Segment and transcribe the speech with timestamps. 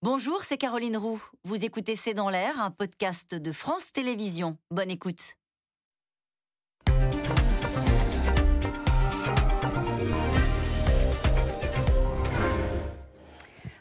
[0.00, 1.20] Bonjour, c'est Caroline Roux.
[1.42, 4.56] Vous écoutez C'est dans l'air, un podcast de France Télévisions.
[4.70, 5.34] Bonne écoute.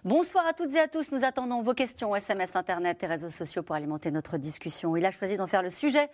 [0.04, 1.11] Bonsoir à toutes et à tous.
[1.11, 4.97] Nous attendons vos questions, SMS, Internet et réseaux sociaux pour alimenter notre discussion.
[4.97, 6.09] Il a choisi d'en faire le sujet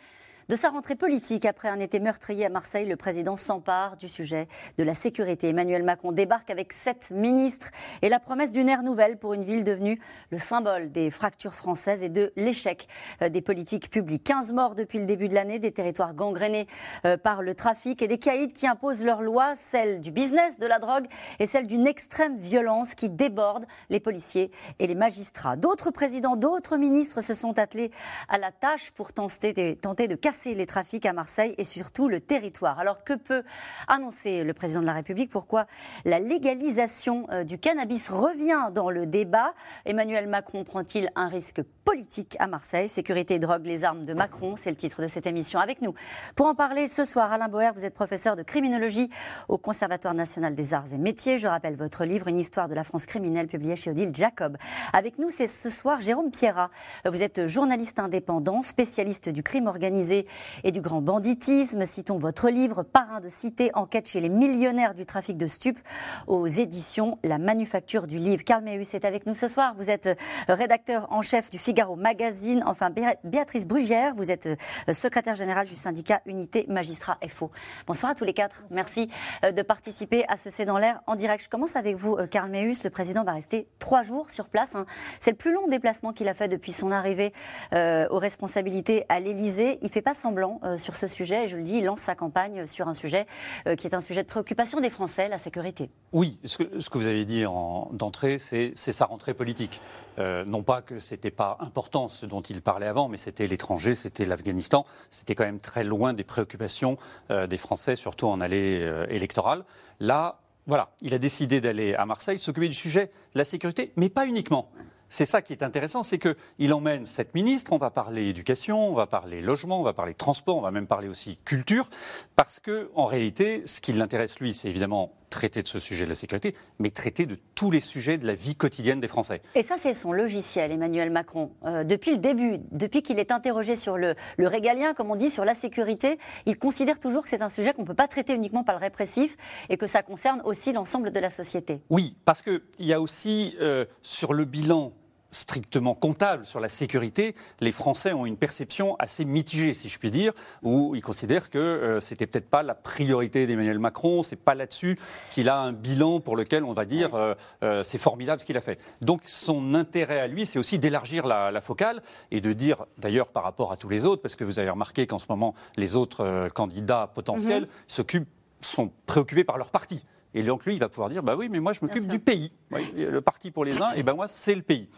[0.49, 4.47] de sa rentrée politique, après un été meurtrier à Marseille, le président s'empare du sujet
[4.77, 5.49] de la sécurité.
[5.49, 7.71] Emmanuel Macron débarque avec sept ministres
[8.01, 12.03] et la promesse d'une ère nouvelle pour une ville devenue le symbole des fractures françaises
[12.03, 12.87] et de l'échec
[13.21, 14.23] euh, des politiques publiques.
[14.23, 16.67] 15 morts depuis le début de l'année, des territoires gangrénés
[17.05, 20.65] euh, par le trafic et des caïds qui imposent leurs lois, celle du business de
[20.65, 21.05] la drogue
[21.39, 25.55] et celle d'une extrême violence qui déborde les policiers et les magistrats.
[25.55, 27.91] D'autres présidents, d'autres ministres se sont attelés
[28.27, 30.07] à la tâche pour tenter de, tenter
[30.45, 32.79] les trafics à Marseille et surtout le territoire.
[32.79, 33.43] Alors que peut
[33.87, 35.29] annoncer le président de la République?
[35.29, 35.67] Pourquoi
[36.05, 39.53] la légalisation euh, du cannabis revient dans le débat?
[39.85, 42.89] Emmanuel Macron prend-il un risque politique à Marseille?
[42.89, 45.59] Sécurité, drogue, les armes de Macron, c'est le titre de cette émission.
[45.59, 45.93] Avec nous,
[46.35, 49.09] pour en parler ce soir, Alain Boer, vous êtes professeur de criminologie
[49.47, 51.37] au Conservatoire national des arts et métiers.
[51.37, 54.57] Je rappelle votre livre, Une histoire de la France criminelle, publié chez Odile Jacob.
[54.93, 56.71] Avec nous, c'est ce soir Jérôme Pierrat.
[57.05, 60.22] Vous êtes journaliste indépendant, spécialiste du crime organisé
[60.63, 61.85] et du grand banditisme.
[61.85, 65.79] Citons votre livre, Parrain de cité, enquête chez les millionnaires du trafic de stupes,
[66.27, 68.43] aux éditions La Manufacture du Livre.
[68.43, 69.73] Carl Meus est avec nous ce soir.
[69.77, 70.15] Vous êtes euh,
[70.47, 72.63] rédacteur en chef du Figaro Magazine.
[72.65, 72.89] Enfin,
[73.23, 77.51] Béatrice Brugère, vous êtes euh, secrétaire générale du syndicat Unité Magistrat FO.
[77.87, 78.63] Bonsoir à tous les quatre.
[78.71, 79.11] Merci
[79.43, 81.43] euh, de participer à ce C'est dans l'air en direct.
[81.43, 82.83] Je commence avec vous, Karl Meus.
[82.83, 84.75] Le président va rester trois jours sur place.
[84.75, 84.85] Hein.
[85.19, 87.33] C'est le plus long déplacement qu'il a fait depuis son arrivée
[87.73, 89.79] aux responsabilités à l'Élysée.
[89.81, 91.45] Il fait pas semblant euh, sur ce sujet.
[91.45, 93.27] Et je le dis, il lance sa campagne sur un sujet
[93.67, 95.89] euh, qui est un sujet de préoccupation des Français, la sécurité.
[96.11, 97.43] Oui, ce que, vous avez dit
[97.91, 99.81] d'entrée, c'est sa rentrée politique.
[100.19, 103.95] Euh, non pas que c'était pas important ce dont il parlait avant, mais c'était l'étranger,
[103.95, 106.97] c'était l'Afghanistan, c'était quand même très loin des préoccupations
[107.29, 109.63] des Français, surtout en allée électorale.
[109.99, 114.09] Là, voilà, il a décidé d'aller à Marseille, s'occuper du sujet de la sécurité, mais
[114.09, 114.69] pas uniquement.
[115.13, 118.95] C'est ça qui est intéressant, c'est qu'il emmène sept ministres, on va parler éducation, on
[118.95, 121.87] va parler logement, on va parler transport, on va même parler aussi culture,
[122.35, 126.09] parce que en réalité, ce qui l'intéresse lui, c'est évidemment traiter de ce sujet de
[126.09, 129.41] la sécurité, mais traiter de tous les sujets de la vie quotidienne des Français.
[129.55, 131.51] Et ça, c'est son logiciel, Emmanuel Macron.
[131.63, 135.31] Euh, depuis le début, depuis qu'il est interrogé sur le, le, régalien, comme on dit,
[135.31, 138.33] sur la sécurité, il considère toujours que c'est un sujet qu'on ne peut pas traiter
[138.33, 139.35] uniquement par le répressif
[139.69, 141.81] et que ça concerne aussi l'ensemble de la société.
[141.89, 144.91] Oui, parce qu'il y a aussi euh, sur le bilan
[145.33, 150.11] strictement comptable sur la sécurité, les Français ont une perception assez mitigée, si je puis
[150.11, 154.55] dire, où ils considèrent que euh, c'était peut-être pas la priorité d'Emmanuel Macron, c'est pas
[154.55, 154.97] là-dessus
[155.31, 157.33] qu'il a un bilan pour lequel on va dire euh,
[157.63, 158.79] euh, c'est formidable ce qu'il a fait.
[159.01, 162.01] Donc son intérêt à lui, c'est aussi d'élargir la, focale
[162.31, 165.07] et de dire, d'ailleurs par rapport à tous les autres, parce que vous avez remarqué
[165.07, 167.69] qu'en ce moment les autres candidats potentiels mhm.
[167.87, 168.29] s'occupent
[168.61, 170.03] sont préoccupés par leur parti.
[170.33, 172.51] Et donc lui, il va pouvoir dire, bah oui, mais moi je m'occupe du pays.
[172.71, 174.89] le parti pour les uns, et ben moi c'est le pays.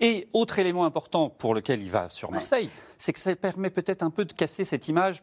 [0.00, 4.02] Et autre élément important pour lequel il va sur Marseille, c'est que ça permet peut-être
[4.02, 5.22] un peu de casser cette image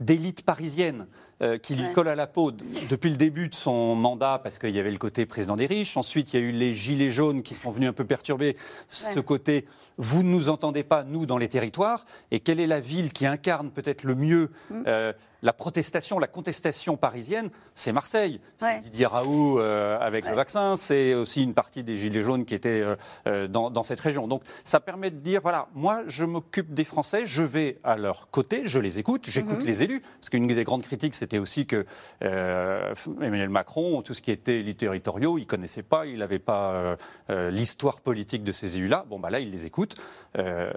[0.00, 1.06] d'élite parisienne
[1.42, 4.74] euh, qui lui colle à la peau depuis le début de son mandat parce qu'il
[4.74, 5.96] y avait le côté président des riches.
[5.96, 8.56] Ensuite, il y a eu les gilets jaunes qui sont venus un peu perturber
[8.88, 9.66] ce côté
[9.98, 12.06] vous ne nous entendez pas, nous, dans les territoires.
[12.30, 14.82] Et quelle est la ville qui incarne peut-être le mieux mm.
[14.86, 15.12] euh,
[15.42, 18.40] la protestation, la contestation parisienne, c'est Marseille.
[18.56, 22.54] C'est Didier Raoult euh, avec le vaccin, c'est aussi une partie des Gilets jaunes qui
[22.54, 22.84] étaient
[23.26, 24.26] euh, dans, cette région.
[24.26, 28.30] Donc ça permet de dire, voilà, moi je m'occupe des Français, je vais à leur
[28.30, 29.66] côté, je les écoute, j'écoute mhm.
[29.66, 30.02] les élus.
[30.20, 31.84] Parce qu'une des grandes critiques, c'était aussi que
[32.22, 36.96] Emmanuel Macron, tout ce qui était élus territoriaux, il ne connaissait pas, il n'avait pas
[37.28, 39.04] l'histoire politique de ces élus-là.
[39.08, 39.96] Bon, bah là, il les écoute.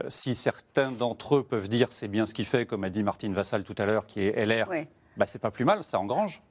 [0.09, 3.33] si certains d'entre eux peuvent dire c'est bien ce qu'il fait, comme a dit Martine
[3.33, 4.65] Vassal tout à l'heure, qui est
[5.17, 6.41] bah, c'est pas plus mal, ça engrange.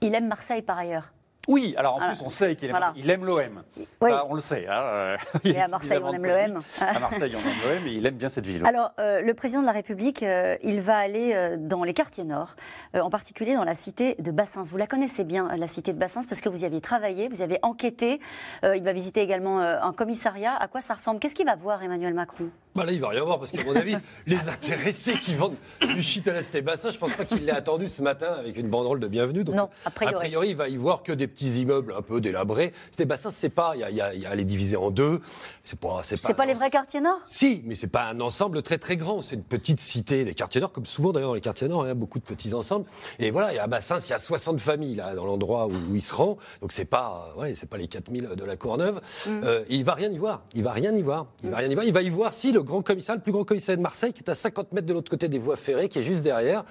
[0.00, 1.12] Il aime Marseille par ailleurs.
[1.48, 3.62] Oui, alors en plus on sait qu'il aime, il aime l'OM.
[4.00, 4.66] on le sait.
[4.68, 5.16] Hein.
[5.44, 6.62] Et à Marseille on aime l'OM.
[6.80, 8.64] À Marseille on aime l'OM et il aime bien cette ville.
[8.66, 12.24] Alors euh, le président de la République, euh, il va aller euh, dans les quartiers
[12.24, 12.56] nord,
[12.94, 14.62] en particulier dans la cité de Bassins.
[14.62, 17.40] Vous la connaissez bien, la cité de Bassins, parce que vous y avez travaillé, vous
[17.40, 18.20] y avez enquêté.
[18.62, 20.54] il va visiter également un commissariat.
[20.54, 21.20] À quoi ça ressemble?
[21.20, 22.50] Qu'est-ce qu'il va voir Emmanuel Macron?
[22.74, 26.02] Bah là, il va rien voir parce qu'à mon avis, les intéressés qui vendent du
[26.02, 29.08] shit à l'Estébassin, je pense pas qu'il l'ait attendu ce matin avec une banderole de
[29.08, 29.42] bienvenue.
[29.42, 30.50] Donc, Non, a priori.
[30.50, 32.72] il va y voir que des petits immeubles un peu délabrés.
[32.90, 35.20] Estébassin, c'est pas, il y y y a les diviser en deux.
[35.64, 36.28] C'est pas, c'est pas.
[36.28, 37.20] C'est pas un les vrais quartiers nord?
[37.26, 39.22] Si, mais c'est pas un ensemble très très grand.
[39.22, 41.88] C'est une petite cité, les quartiers nord, comme souvent d'ailleurs dans les quartiers nord, il
[41.88, 42.86] y a beaucoup de petits ensembles.
[43.18, 45.94] Et voilà, et à Bassins, il y a 60 familles là dans l'endroit où, où
[45.94, 46.38] il se rend.
[46.60, 49.00] Donc c'est pas, euh, ouais, c'est pas les 4000 de la Courneuve.
[49.28, 50.42] Euh, il va rien y voir.
[50.54, 51.26] Il va rien y voir.
[51.42, 51.84] Il va rien y voir.
[51.84, 54.22] Il va y voir si le grand commissariat, le plus grand commissariat de Marseille, qui
[54.22, 56.64] est à 50 mètres de l'autre côté des voies ferrées, qui est juste derrière,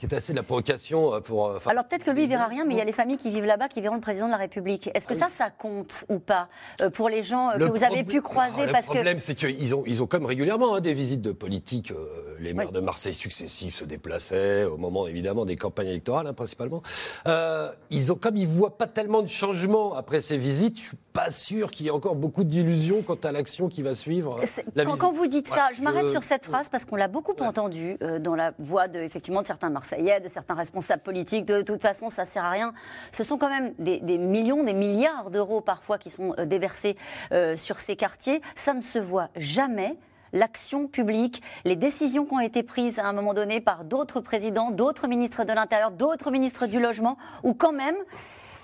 [0.00, 1.46] qui est assez de la provocation euh, pour.
[1.48, 3.18] euh, enfin, Alors peut-être que lui, il verra rien, mais il y a les familles
[3.18, 4.90] qui vivent là-bas qui verront le président de la République.
[4.94, 6.48] Est-ce que ça, ça compte ou pas
[6.80, 9.34] euh, pour les gens que vous avez pu croiser Ah, parce Le que problème, c'est
[9.34, 11.90] qu'ils ont, ils ont comme régulièrement hein, des visites de politiques.
[11.92, 12.72] euh, les maires Oui.
[12.72, 16.82] de Marseille successifs se déplaçaient au moment évidemment des campagnes électorales, hein, principalement.
[17.26, 20.96] Euh, ils ont, comme ils voient pas tellement de changements après ces visites, je suis
[21.12, 24.40] pas sûr qu'il y ait encore beaucoup d'illusions quant à l'action qui va suivre.
[24.74, 27.98] la quand, vous dites ça, je m'arrête sur cette phrase parce qu'on l'a beaucoup entendu
[28.02, 31.44] euh, dans la voix de, effectivement, de certains Marseillais, de certains responsables politiques.
[31.44, 32.72] De, toute façon, ça sert à rien.
[33.12, 36.96] Ce sont quand même des, des millions, des milliards d'euros parfois qui sont euh, déversés
[37.32, 38.42] euh, sur ces quartiers.
[38.54, 39.96] Ça ne se voit jamais.
[40.32, 44.70] L'action publique, les décisions qui ont été prises à un moment donné par d'autres présidents,
[44.70, 47.96] d'autres ministres de l'Intérieur, d'autres ministres du Logement, où quand même,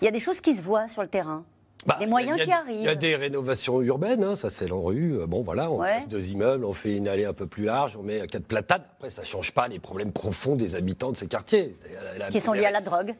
[0.01, 1.45] il y a des choses qui se voient sur le terrain.
[1.87, 2.99] Bah, moyens il y a- qui Il y a arrivent.
[2.99, 5.15] des rénovations urbaines, hein, ça c'est l'ANRU.
[5.21, 5.95] Euh, Bon voilà, on Ouais.
[5.95, 8.83] passe deux immeubles, on fait une allée un peu plus large, on met quatre platanes.
[8.97, 11.75] Après, ça change pas les problèmes profonds des habitants de ces quartiers.
[12.19, 13.15] La- la- Qui sont liés à la drogue.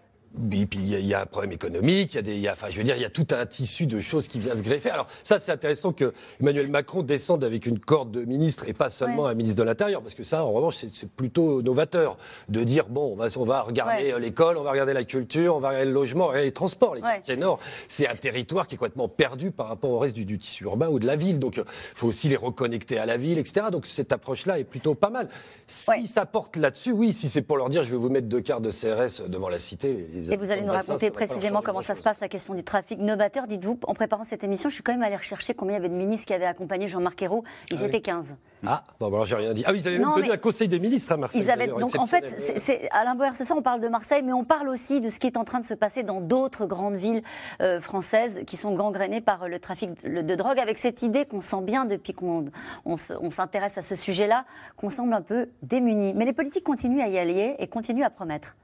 [0.53, 2.53] Et puis il y, a- un problème économique, il y a des, il y a-
[2.53, 4.63] enfin je veux dire, il y a tout un tissu de choses qui vient se
[4.63, 4.91] greffer.
[4.91, 8.91] Alors ça, c'est intéressant que Emmanuel Macron descende avec une corde de ministres et pas
[8.91, 9.31] seulement Ouais.
[9.31, 12.19] un ministre de l'Intérieur, parce que ça, en revanche, c'est- plutôt novateur
[12.51, 14.13] de dire bon, on va, on va regarder Ouais.
[14.13, 16.95] euh, l'école, on va regarder la culture, on va regarder le logement, regarder les transports.
[16.95, 17.09] Les Ouais.
[17.15, 17.59] quartiers nord,
[17.89, 20.89] c'est un territoire qui est complètement perdu par rapport au reste du, du tissu urbain
[20.89, 21.39] ou de la ville.
[21.39, 21.65] Donc il
[21.95, 23.67] faut aussi les reconnecter à la ville, etc.
[23.73, 25.29] Donc cette approche-là est plutôt pas mal.
[25.67, 28.43] Si ça porte là-dessus, oui, si c'est pour leur dire je vais vous mettre deux
[28.43, 30.07] quarts de CRS devant la cité.
[30.33, 32.99] Et vous allez nous raconter ça précisément comment ça se passe, la question du trafic
[32.99, 33.47] novateur.
[33.47, 35.89] Dites-vous, en préparant cette émission, je suis quand même allée rechercher combien il y avait
[35.89, 37.45] de ministres qui avaient accompagné Jean-Marc Ayrault.
[37.71, 38.37] Ils étaient 15.
[38.67, 39.63] Ah, bon, alors j'ai rien dit.
[39.67, 41.43] Ah oui, ils avaient même tenu un conseil des ministres à Marseille.
[41.43, 42.27] Ils avaient, donc en fait,
[42.57, 45.19] c'est- Alain Boer, ce soir, on parle de Marseille, mais on parle aussi de ce
[45.21, 47.23] qui est en train de se passer dans d'autres grandes villes
[47.61, 51.41] euh, françaises qui sont gangrénées par le trafic de, de drogue, avec cette idée qu'on
[51.43, 52.47] sent bien depuis qu'on
[52.85, 54.45] on se- on s'intéresse à ce sujet-là,
[54.77, 56.15] qu'on semble un peu démunis.
[56.15, 58.57] Mais les politiques continuent à y aller et continuent à promettre.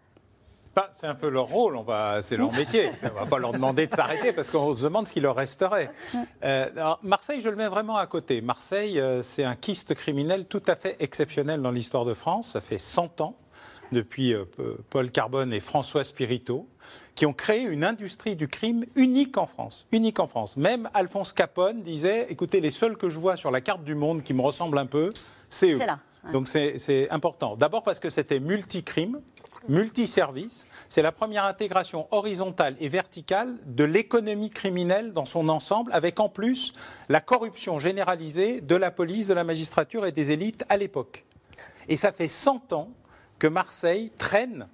[0.75, 2.91] Bah, c'est un peu leur rôle, on va, c'est leur métier.
[3.03, 5.91] On va pas leur demander de s'arrêter parce qu'on se demande ce qu'il leur resterait.
[6.45, 8.41] Euh, alors, Marseille, je le mets vraiment à côté.
[8.41, 12.53] Marseille, euh, c'est un kyste criminel tout à fait exceptionnel dans l'histoire de France.
[12.53, 13.37] Ça fait 100 ans
[13.93, 14.47] depuis euh,
[14.89, 16.67] Paul Carbone et François Spirito,
[17.15, 19.87] qui ont créé une industrie du crime unique en France.
[19.93, 20.57] Unique en France.
[20.57, 24.23] Même Alphonse Capone disait, écoutez, les seuls que je vois sur la carte du monde
[24.23, 25.11] qui me ressemblent un peu,
[25.51, 25.79] c'est eux.
[25.79, 26.33] C'est là, ouais.
[26.33, 27.57] Donc c'est important.
[27.57, 29.21] D'abord parce que c'était multicrime,
[29.69, 30.67] multiservice.
[30.89, 36.29] C'est la première intégration horizontale et verticale de l'économie criminelle dans son ensemble, avec en
[36.29, 36.73] plus
[37.09, 41.25] la corruption généralisée de la police, de la magistrature et des élites à l'époque.
[41.89, 42.91] Et ça fait 100 ans
[43.39, 44.69] que Marseille traîne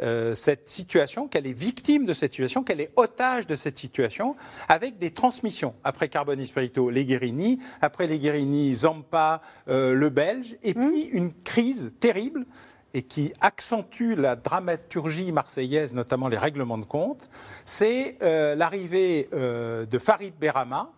[0.00, 4.36] euh, cette situation, qu'elle est victime de cette situation, qu'elle est otage de cette situation,
[4.68, 5.74] avec des transmissions.
[5.82, 11.02] Après Carbone et Spirito, les Guérini, après les Guérini, Zampa, euh, le Belge, et puis
[11.02, 12.46] une crise terrible
[12.98, 17.30] et qui accentue la dramaturgie marseillaise, notamment les règlements de compte,
[17.64, 20.90] c'est euh, l'arrivée euh, de Farid Berama,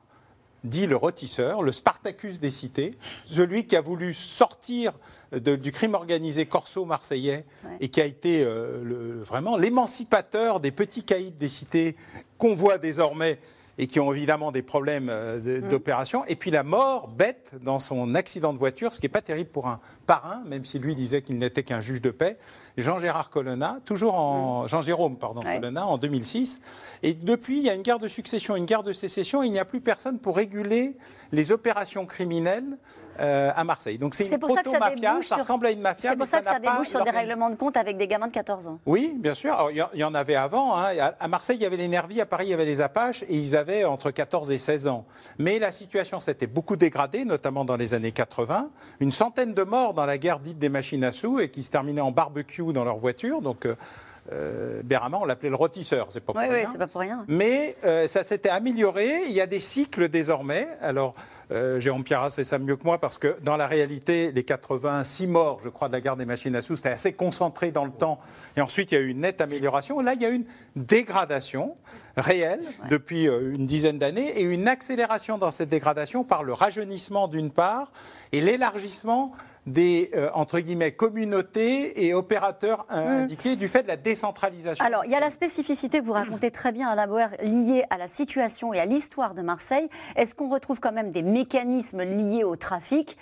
[0.65, 2.93] dit le rôtisseur, le Spartacus des cités,
[3.27, 4.93] celui qui a voulu sortir
[5.33, 7.77] de- du crime organisé corso marseillais Ouais.
[7.81, 11.97] et qui a été euh, le- vraiment l'émancipateur des petits caïds des cités
[12.39, 13.39] qu'on voit désormais
[13.79, 16.25] et qui ont évidemment des problèmes euh, de- d'opération.
[16.27, 19.51] Et puis la mort bête dans son accident de voiture, ce qui n'est pas terrible
[19.51, 22.37] pour un parrain, même si lui disait qu'il n'était qu'un juge de paix,
[22.77, 24.67] Jean-Gérard Colonna, toujours en...
[24.67, 25.57] Jean-Jérôme, pardon, Ouais.
[25.57, 26.61] Colonna, en 2006.
[27.03, 29.53] Et depuis, il y a une guerre de succession, une guerre de sécession, et il
[29.53, 30.97] n'y a plus personne pour réguler
[31.33, 32.77] les opérations criminelles
[33.19, 33.99] euh, à Marseille.
[33.99, 36.31] Donc c'est une ça ça proto-mafia, ça sur- ressemble à une mafia, C'est pour mais
[36.31, 38.79] ça que ça débouche sur des règlements de compte avec des gamins de 14 ans.
[38.87, 39.69] Oui, bien sûr.
[39.71, 40.77] Il y en- il y en avait avant.
[40.77, 40.91] hein.
[40.99, 43.23] À à Marseille, il y avait les Nervis, à Paris, il y avait les Apaches,
[43.25, 45.05] et ils avaient entre 14 et 16 ans.
[45.39, 48.71] Mais la situation s'était beaucoup dégradée, notamment dans les années 80.
[49.01, 51.71] Une centaine de morts dans la guerre dite des machines à sous, et qui se
[51.71, 53.41] terminaient en barbecue dans leur voiture.
[53.43, 53.75] Donc, euh,
[54.33, 54.83] euh,
[55.13, 56.07] on l'appelait le rôtisseur.
[56.11, 56.69] C'est pas pour Oui, oui, rien.
[56.71, 57.25] c'est pas pour rien.
[57.29, 59.23] Mais euh, ça s'était amélioré.
[59.27, 60.69] Il y a des cycles désormais.
[60.81, 61.15] Alors,
[61.51, 65.27] euh, Jérôme Pierras fait ça mieux que moi parce que dans la réalité, les 86
[65.27, 67.91] morts, je crois, de la guerre des machines à sous, c'était assez concentré dans le
[67.91, 68.21] temps.
[68.57, 70.01] Et ensuite, il y a eu une nette amélioration.
[70.01, 70.45] Là, il y a une
[70.77, 71.75] dégradation
[72.17, 77.29] réelle depuis euh, une dizaine d'années et une accélération dans cette dégradation par le rajeunissement
[77.29, 77.91] d'une part
[78.33, 79.33] et l'élargissement
[79.67, 84.85] des euh, entre guillemets communautés et opérateurs euh, indiqués du fait de la décentralisation.
[84.85, 87.85] Alors, il y a la spécificité que vous racontez très bien à la Boer liée
[87.91, 89.89] à la situation et à l'histoire de Marseille.
[90.17, 93.17] Est-ce qu'on retrouve quand même des mécanismes liés au trafic?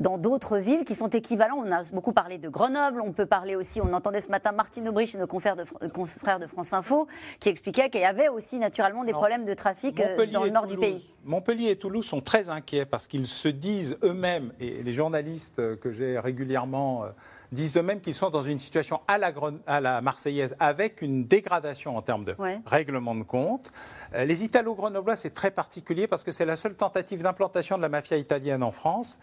[0.00, 1.62] Dans d'autres villes qui sont équivalents.
[1.64, 4.88] On a beaucoup parlé de Grenoble, on peut parler aussi, on entendait ce matin Martine
[4.88, 7.06] Aubry chez nos confrères de, confrères de France Info,
[7.38, 10.66] qui expliquait qu'il y avait aussi naturellement des problèmes de trafic euh, dans le nord
[10.66, 11.06] du pays.
[11.24, 15.92] Montpellier et Toulouse sont très inquiets parce qu'ils se disent eux-mêmes, et les journalistes que
[15.92, 17.08] j'ai régulièrement euh,
[17.52, 19.32] disent eux-mêmes qu'ils sont dans une situation à la,
[19.66, 22.34] à la, Marseillaise avec une dégradation en termes de
[22.66, 23.70] règlement de compte.
[24.14, 27.88] Euh, les Italo-Grenoblois, c'est très particulier parce que c'est la seule tentative d'implantation de la
[27.88, 29.18] mafia italienne en France.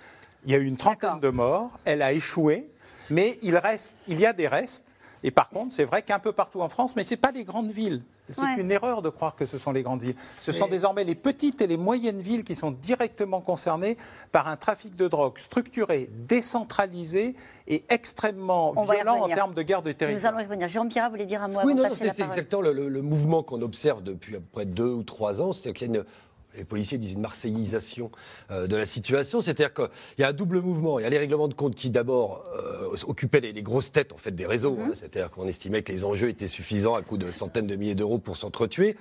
[0.45, 2.69] Il y a eu une trentaine de morts, elle a échoué,
[3.09, 4.95] mais il, reste, il y a des restes.
[5.23, 7.43] Et par contre, c'est vrai qu'un peu partout en France, mais ce n'est pas les
[7.43, 8.03] grandes villes.
[8.29, 10.15] C'est une erreur de croire que ce sont les grandes villes.
[10.33, 13.97] Ce sont désormais les petites et les moyennes villes qui sont directement concernées
[14.31, 17.35] par un trafic de drogue structuré, décentralisé
[17.67, 20.21] et extrêmement violent en termes de guerre de territoire.
[20.21, 20.67] Nous allons y revenir.
[20.67, 24.03] Jérôme Pierre voulait dire un mot Oui, non, c'est exactement le, le, mouvement qu'on observe
[24.03, 25.53] depuis à peu près deux ou trois ans.
[25.53, 26.05] C'est qu'il y a une
[26.57, 28.11] les policiers disent une marseillisation
[28.51, 29.41] euh, de la situation.
[29.41, 29.87] C'est-à-dire qu'il
[30.19, 30.99] y a un double mouvement.
[30.99, 34.17] Il y a les règlements de compte qui d'abord euh, occupaient les, grosses têtes en
[34.17, 34.75] fait des réseaux.
[34.75, 34.81] Mhm.
[34.81, 34.91] Hein.
[34.95, 38.19] C'est-à-dire qu'on estimait que les enjeux étaient suffisants à coût de centaines de milliers d'euros
[38.19, 38.97] pour s'entretuer.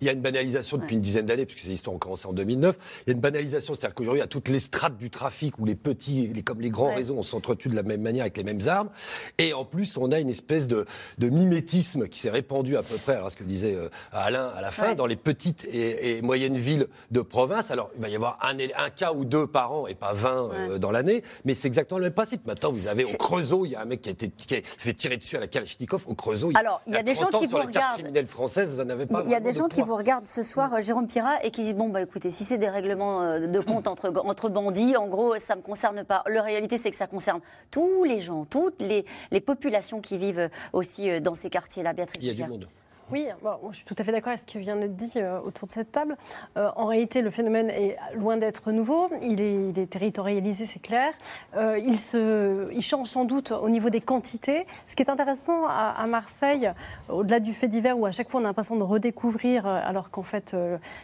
[0.00, 2.32] Il y a une banalisation depuis une dizaine d'années, puisque ces histoires ont commencé en
[2.32, 2.76] 2009.
[3.06, 5.58] Il y a une banalisation, c'est-à-dire qu'aujourd'hui, il y a toutes les strates du trafic
[5.58, 8.36] où les petits, les, comme les grands réseaux, on s'entretue de la même manière avec
[8.36, 8.90] les mêmes armes.
[9.38, 10.84] Et en plus, on a une espèce de,
[11.18, 14.60] de mimétisme qui s'est répandu à peu près, alors ce que disait euh, Alain à
[14.62, 17.70] la fin, dans les petites et, et, moyennes villes de province.
[17.70, 20.50] Alors, il va y avoir un, un cas ou deux par an et pas 20
[20.52, 22.46] euh, dans l'année, mais c'est exactement le même principe.
[22.46, 24.60] Maintenant, vous avez au Creusot, il y a un mec qui a été qui a
[24.62, 26.52] fait tirer dessus à la Kalachnikov au Creusot.
[26.54, 28.00] Alors, il y a, des gens qui vous regardent.
[28.00, 31.62] Il y a des gens qui vous regarde ce soir euh, Jérôme Pira et qui
[31.62, 35.06] dit bon bah écoutez si c'est des règlements euh, de compte entre entre bandits en
[35.06, 36.22] gros ça me concerne pas.
[36.26, 40.50] La réalité c'est que ça concerne tous les gens, toutes les, les populations qui vivent
[40.72, 41.92] aussi euh, dans ces quartiers-là.
[41.92, 42.22] Béatrice.
[42.22, 42.68] Il y a du monde.
[43.12, 43.28] Oui,
[43.70, 45.72] je suis tout à fait d'accord avec ce qui vient d'être dit euh, autour de
[45.72, 46.16] cette table.
[46.56, 49.10] Euh, en réalité, le phénomène est loin d'être nouveau.
[49.20, 51.12] Il est, il est territorialisé, c'est clair.
[51.54, 54.66] Euh, il, se, il change sans doute au niveau des quantités.
[54.88, 56.72] Ce qui est intéressant à, à Marseille,
[57.10, 60.22] au-delà du fait divers où à chaque fois on a l'impression de redécouvrir, alors qu'en
[60.22, 60.56] fait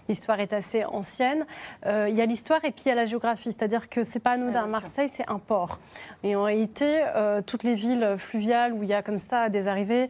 [0.09, 1.45] l'histoire est assez ancienne,
[1.87, 3.52] il y a l'histoire et puis il y a la géographie.
[3.52, 4.66] C'est-à-dire que c'est pas anodin.
[4.66, 5.78] Marseille, c'est un port.
[6.23, 7.02] Et en réalité,
[7.47, 10.09] toutes les villes fluviales où il y a comme ça des arrivées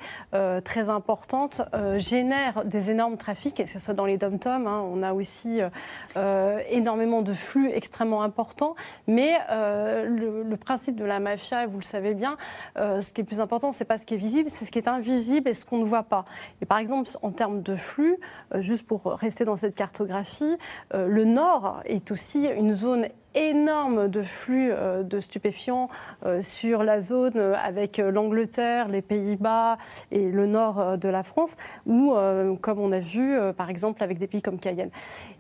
[0.65, 1.63] très importantes,
[1.99, 5.69] génère des énormes trafics, que ce soit dans les dom-toms, hein, on a aussi euh,
[6.17, 8.75] euh, énormément de flux extrêmement importants.
[9.07, 12.37] Mais le, principe de la mafia, vous le savez bien,
[12.77, 14.89] ce qui est plus important, c'est pas ce qui est visible, c'est ce qui est
[14.89, 16.25] invisible et ce qu'on ne voit pas.
[16.61, 18.17] Et par exemple, en termes de flux,
[18.57, 20.57] juste pour rester dans cette cartographie,
[20.93, 25.89] le nord est aussi une zone énorme de flux euh, de stupéfiants
[26.25, 29.79] euh, sur la zone euh, avec l'Angleterre, les Pays-Bas
[30.11, 31.57] et le nord de la France,
[31.87, 32.15] ou
[32.61, 34.91] comme on a vu par exemple avec des pays comme Cayenne.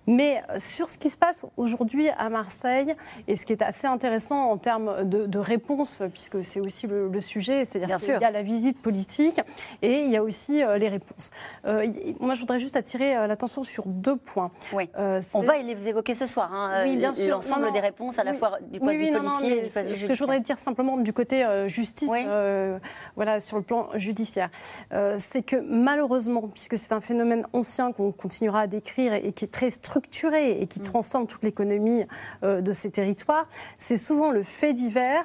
[0.06, 2.94] Mais sur ce qui se passe aujourd'hui à Marseille,
[3.28, 7.20] et ce qui est assez intéressant en termes de, de réponse, puisque c'est aussi le,
[7.20, 9.40] sujet, c'est-à-dire qu'il y a la visite politique
[9.82, 11.30] et il y a aussi les réponses.
[11.64, 14.50] moi, je voudrais juste attirer l'attention sur deux points.
[14.72, 14.88] Oui.
[15.34, 16.52] on va les évoquer ce soir.
[16.52, 17.28] Hein, oui, bien sûr.
[17.28, 20.14] L'ensemble des réponses à la fois du policier et du point de vue Ce que
[20.14, 22.78] je voudrais dire simplement du côté euh, justice, euh,
[23.16, 24.50] voilà, sur le plan judiciaire,
[24.92, 29.44] euh, c'est que malheureusement, puisque c'est un phénomène ancien qu'on continuera à décrire et, qui
[29.44, 30.84] est très structuré et qui mm.
[30.84, 32.04] transforme toute l'économie
[32.42, 35.24] de ces territoires, c'est souvent le fait divers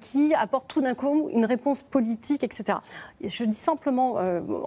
[0.00, 2.78] qui apporte tout d'un coup une réponse politique, etc.
[3.20, 4.14] Et je dis simplement,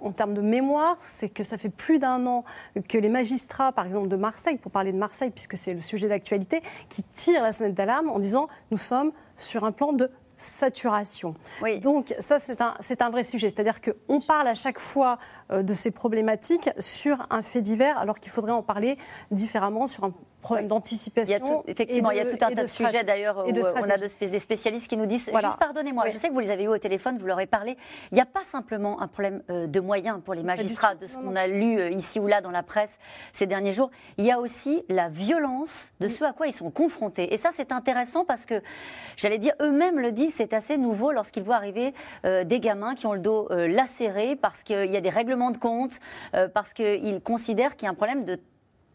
[0.02, 2.44] en termes de mémoire, c'est que ça fait plus d'un an
[2.88, 6.08] que les magistrats, par exemple de Marseille, pour parler de Marseille, puisque c'est le sujet
[6.08, 11.34] d'actualité, qui tire la sonnette d'alarme en disant nous sommes sur un plan de saturation.
[11.62, 11.80] Oui.
[11.80, 13.50] Donc ça, c'est un, un, vrai sujet.
[13.50, 15.18] C'est-à-dire qu'on parle à chaque fois
[15.50, 18.96] euh, de ces problématiques sur un fait divers, alors qu'il faudrait en parler
[19.32, 21.64] différemment sur un problème d'anticipation.
[21.66, 24.38] Effectivement, il y a tout un tas de, sujets d'ailleurs où euh, on a des
[24.38, 27.18] spécialistes qui nous disent, juste pardonnez-moi, je sais que vous les avez eu au téléphone,
[27.18, 27.76] vous leur avez parlé,
[28.12, 31.16] il n'y a pas simplement un problème euh, de moyens pour les magistrats, de ce
[31.16, 32.98] qu'on a lu euh, ici ou là dans la presse
[33.32, 36.70] ces derniers jours, il y a aussi la violence de ce à quoi ils sont
[36.70, 37.32] confrontés.
[37.32, 38.60] Et ça, c'est intéressant parce que,
[39.16, 43.12] j'allais dire, eux-mêmes le disent, c'est assez nouveau lorsqu'ils voient arriver des gamins qui ont
[43.12, 45.98] le dos lacéré parce qu'il y a des règlements de compte,
[46.54, 48.40] parce qu'ils considèrent qu'il y a un problème de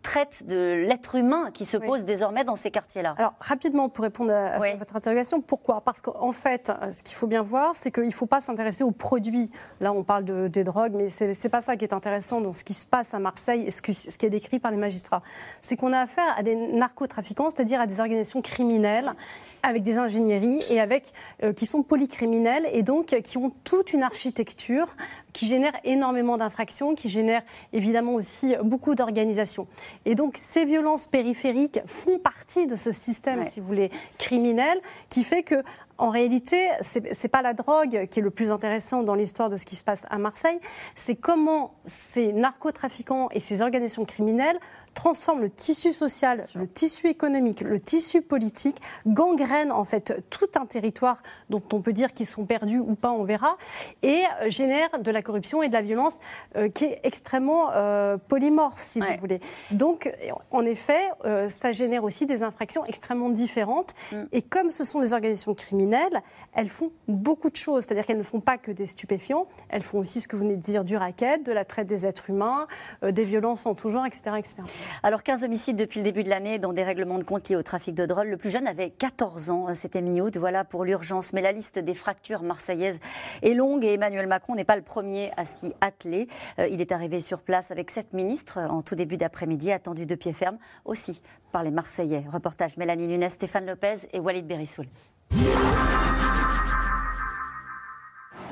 [0.03, 3.15] traite de l'être humain qui se pose désormais dans ces quartiers-là.
[3.17, 5.81] Alors, rapidement, pour répondre à, votre interrogation, pourquoi?
[5.81, 8.91] Parce qu'en fait, ce qu'il faut bien voir, c'est qu'il ne faut pas s'intéresser aux
[8.91, 9.49] produits.
[9.79, 12.53] Là, on parle de, des drogues, mais ce n'est pas ça qui est intéressant dans
[12.53, 15.23] ce qui se passe à Marseille et ce, ce qui est décrit par les magistrats.
[15.61, 19.13] C'est qu'on a affaire à des narcotrafiquants, c'est-à-dire à des organisations criminelles
[19.63, 24.03] avec des ingénieries et avec euh, qui sont polycriminels et donc qui ont toute une
[24.03, 24.95] architecture
[25.31, 27.41] qui génère énormément d'infractions, qui génère
[27.71, 29.67] évidemment aussi beaucoup d'organisations.
[30.05, 34.79] Et donc ces violences périphériques font partie de ce système, si vous voulez, criminel,
[35.09, 35.63] qui fait que
[35.97, 39.57] en réalité, ce n'est pas la drogue qui est le plus intéressant dans l'histoire de
[39.57, 40.59] ce qui se passe à Marseille,
[40.95, 44.59] c'est comment ces narcotrafiquants et ces organisations criminelles
[44.93, 50.65] transforment le tissu social, le tissu économique, le tissu politique, gangrènent en fait tout un
[50.65, 53.57] territoire dont on peut dire qu'ils sont perdus ou pas, on verra,
[54.01, 56.17] et euh, génèrent de la corruption et de la violence
[56.55, 59.39] euh, qui est extrêmement euh, polymorphe, si vous voulez.
[59.71, 60.11] Donc,
[60.51, 61.01] en effet,
[61.47, 63.93] ça génère aussi des infractions extrêmement différentes.
[64.11, 64.15] Mm.
[64.31, 66.21] Et comme ce sont des organisations criminelles,
[66.53, 67.83] elles font beaucoup de choses.
[67.83, 70.55] C'est-à-dire qu'elles ne font pas que des stupéfiants, elles font aussi ce que vous venez
[70.55, 72.67] de dire, du racket, de la traite des êtres humains,
[73.01, 74.63] des violences en tout genre, etc., etc.
[75.03, 77.63] Alors 15 homicides depuis le début de l'année dans des règlements de compte liés au
[77.63, 78.27] trafic de drogue.
[78.27, 81.33] Le plus jeune avait 14 ans, euh, c'était mi-août, voilà pour l'urgence.
[81.33, 82.99] Mais la liste des fractures marseillaises
[83.41, 86.27] est longue et Emmanuel Macron n'est pas le premier à s'y atteler.
[86.59, 90.15] Euh, il est arrivé sur place avec sept ministres en tout début d'après-midi, attendu de
[90.15, 91.21] pied ferme aussi
[91.51, 92.25] par les Marseillais.
[92.31, 94.87] Reportage Mélanie Nunes, Stéphane Lopez et Walid Berissoul.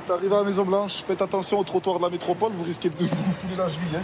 [0.06, 2.90] Vous arrivez à la Maison Blanche, faites attention au trottoir de la métropole, vous risquez
[2.90, 3.66] de vous fouler la.
[3.66, 4.04] Hein.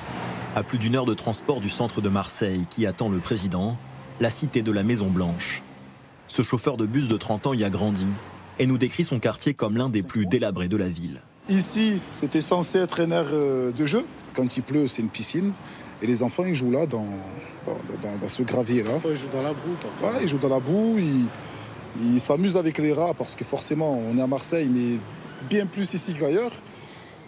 [0.55, 3.77] À plus d'une heure de transport du centre de Marseille qui attend le président,
[4.19, 5.61] la cité de la Maison Blanche.
[6.27, 8.07] Ce chauffeur de bus de 30 ans y a grandi
[8.59, 11.21] et nous décrit son quartier comme l'un des plus délabrés de la ville.
[11.49, 14.03] Ici, c'était censé être un air euh, de jeu.
[14.33, 15.53] Quand il pleut, c'est une piscine.
[16.01, 17.07] Et les enfants, ils jouent là, dans,
[17.65, 18.91] dans, ce gravier-là.
[19.09, 20.97] Ils jouent dans la boue, Ouais, ils jouent dans la boue.
[22.01, 24.99] Ils s'amusent avec les rats parce que forcément, on est à Marseille, mais
[25.49, 26.51] bien plus ici qu'ailleurs.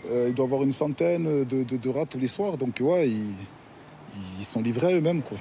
[0.08, 4.46] Euh, il doit y avoir une centaine de, rats tous les soirs, donc ouais, ils,
[4.46, 5.22] sont livrés à eux-mêmes.
[5.22, 5.38] Quoi.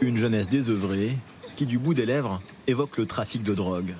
[0.00, 1.12] Une jeunesse désœuvrée
[1.56, 3.94] qui, du bout des lèvres, évoque le trafic de drogue.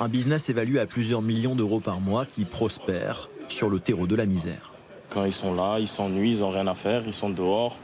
[0.00, 4.14] Un business évalué à plusieurs millions d'euros par mois qui prospère sur le terreau de
[4.14, 4.72] la misère.
[5.10, 7.76] Quand ils sont là, ils s'ennuient, ils n'ont rien à faire, ils sont dehors,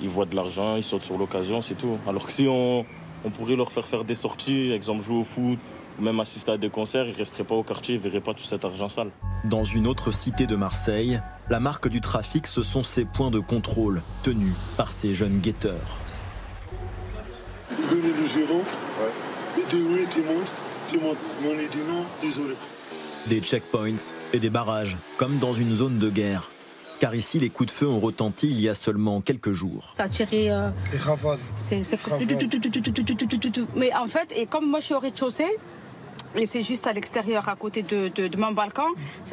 [0.00, 1.98] ils voient de l'argent, ils sautent sur l'occasion, c'est tout.
[2.06, 2.86] Alors que si on,
[3.24, 5.58] on pourrait leur faire faire des sorties, exemple jouer au foot,
[6.00, 8.34] même assister à des concerts, ils ne resteraient pas au quartier, ils ne verraient pas
[8.34, 9.10] tout cet argent sale.
[9.44, 13.38] Dans une autre cité de Marseille, la marque du trafic, ce sont ces points de
[13.38, 15.98] contrôle tenus par ces jeunes guetteurs.
[17.70, 19.64] Venez le gérant, ouais.
[19.68, 20.52] tu montes,
[20.88, 21.18] tu montes.
[21.44, 22.54] On est dit non, désolé.
[23.26, 26.48] Des checkpoints et des barrages, comme dans une zone de guerre
[26.98, 29.94] car ici les coups de feu ont retenti il y a seulement quelques jours.
[29.96, 30.50] Ça a tiré.
[30.50, 30.70] Euh,
[31.54, 31.82] c'est,
[33.76, 35.58] Mais en fait, et comme moi je suis au rez-de-chaussée,
[36.34, 38.82] et c'est juste à l'extérieur, à côté de, de, mon balcon.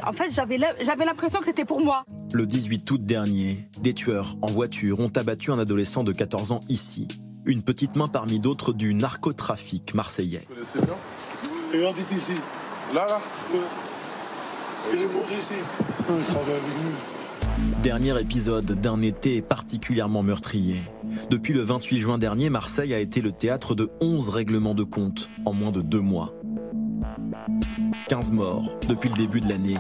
[0.06, 0.58] En fait, j'avais
[1.06, 2.04] l'impression que c'était pour moi.
[2.34, 6.60] Le 18 août dernier, des tueurs en voiture ont abattu un adolescent de 14 ans
[6.70, 7.08] ici.
[7.46, 10.42] Une petite main parmi d'autres du narcotrafic marseillais.
[11.74, 12.34] Regardez ici.
[12.94, 13.22] Là, là.
[14.94, 15.54] Il est mort ici.
[16.10, 17.82] Il travaille avec nous.
[17.82, 20.82] Dernier épisode d'un été particulièrement meurtrier.
[21.30, 25.30] Depuis le 28 juin dernier, Marseille a été le théâtre de 11 règlements de compte
[25.46, 26.34] en moins de deux mois.
[28.08, 29.78] 15 morts depuis le début de l'année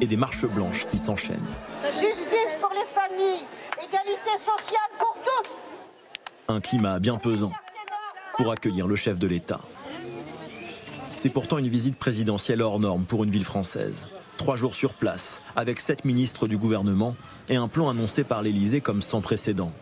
[0.00, 1.38] et des marches blanches qui s'enchaînent.
[1.84, 3.44] Justice pour les familles,
[3.78, 5.56] égalité sociale pour tous.
[6.48, 7.52] Un climat bien pesant
[8.36, 9.60] pour accueillir le chef de l'État.
[11.16, 14.06] C'est pourtant une visite présidentielle hors norme pour une ville française.
[14.36, 17.16] Trois jours sur place, avec sept ministres du gouvernement
[17.48, 19.72] et un plan annoncé par l'Élysée comme sans précédent.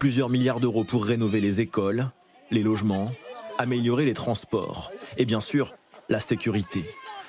[0.00, 2.06] Plusieurs milliards d'euros pour rénover les écoles,
[2.50, 3.12] les logements,
[3.58, 5.74] améliorer les transports et bien sûr
[6.12, 6.84] la sécurité.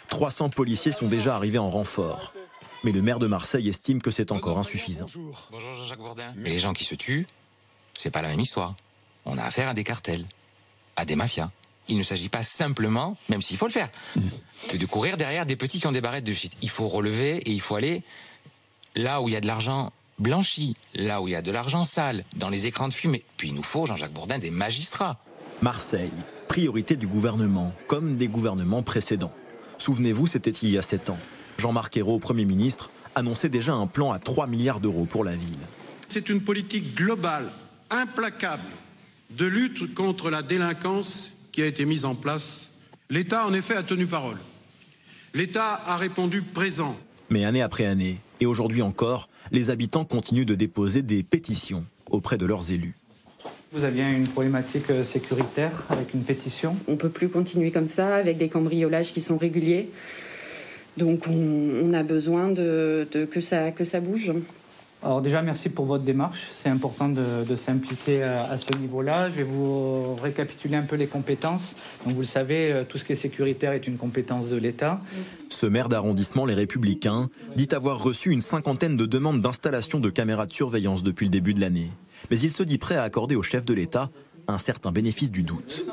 [0.10, 2.34] 300 policiers sont déjà arrivés en renfort.
[2.84, 5.06] Mais le maire de Marseille estime que c'est encore insuffisant.
[5.52, 6.34] Bonjour Jean-Jacques Bourdin.
[6.36, 7.26] Mais les gens qui se tuent,
[7.94, 8.76] c'est pas la même histoire.
[9.26, 10.26] On a affaire à des cartels,
[10.98, 11.50] à des mafias.
[11.88, 15.80] Il ne s'agit pas simplement, même s'il faut le faire, de courir derrière des petits
[15.80, 16.58] qui ont des barrettes de shit.
[16.62, 18.04] Il faut relever et il faut aller
[18.96, 21.86] là où il y a de l'argent blanchi, là où il y a de l'argent
[21.86, 23.24] sale, dans les écrans de fumée.
[23.38, 25.20] Puis il nous faut, Jean-Jacques Bourdin, des magistrats.
[25.62, 26.12] Marseille,
[26.54, 29.32] priorité du gouvernement, comme des gouvernements précédents.
[29.80, 31.18] Souvenez-vous, c'était il y a sept ans.
[31.58, 35.58] Jean-Marc Ayrault, Premier ministre, annonçait déjà un plan à 3 milliards d'euros pour la ville.
[36.10, 37.50] C'est une politique globale,
[37.90, 38.70] implacable,
[39.32, 42.78] de lutte contre la délinquance qui a été mise en place,
[43.10, 44.38] l'État en effet a tenu parole.
[45.34, 46.96] L'État a répondu présent.
[47.32, 52.38] Mais année après année, et aujourd'hui encore, les habitants continuent de déposer des pétitions auprès
[52.38, 52.94] de leurs élus.
[53.74, 57.88] Vous aviez une problématique euh, sécuritaire avec une pétition On ne peut plus continuer comme
[57.88, 59.90] ça avec des cambriolages qui sont réguliers.
[60.98, 64.32] Donc on, on a besoin de, de- que, ça, que ça bouge.
[65.02, 66.50] Alors déjà, merci pour votre démarche.
[66.54, 69.30] C'est important de, de s'impliquer à, à ce niveau-là.
[69.30, 71.76] Je vais vous récapituler un peu les compétences.
[72.06, 75.02] Donc vous le savez, euh, tout ce qui est sécuritaire est une compétence de l'État.
[75.50, 80.46] Ce maire d'arrondissement, les Républicains, dit avoir reçu une cinquantaine de demandes d'installation de caméras
[80.46, 81.88] de surveillance depuis le début de l'année.
[82.30, 84.10] Mais il se dit prêt à accorder au chef de l'État
[84.48, 85.86] un certain bénéfice du doute.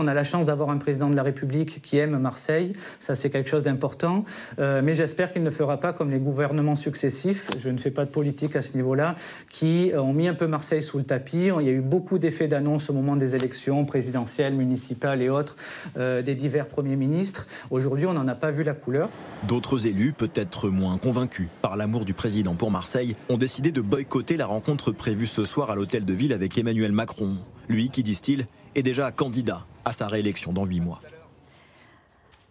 [0.00, 2.72] On a la chance d'avoir un président de la République qui aime Marseille.
[3.00, 4.24] Ça, c'est quelque chose d'important.
[4.60, 7.50] Euh, mais j'espère qu'il ne fera pas comme les gouvernements successifs.
[7.58, 9.16] Je ne fais pas de politique à ce niveau-là,
[9.50, 11.48] qui ont mis un peu Marseille sous le tapis.
[11.58, 15.56] Il y a eu beaucoup d'effets d'annonce au moment des élections présidentielles, municipales et autres
[15.96, 17.48] euh, des divers premiers ministres.
[17.72, 19.08] Aujourd'hui, on n'en a pas vu la couleur.
[19.48, 24.36] D'autres élus, peut-être moins convaincus par l'amour du président pour Marseille, ont décidé de boycotter
[24.36, 27.30] la rencontre prévue ce soir à l'hôtel de ville avec Emmanuel Macron.
[27.68, 31.00] Lui, qui disent-ils, est déjà candidat à sa réélection dans huit mois.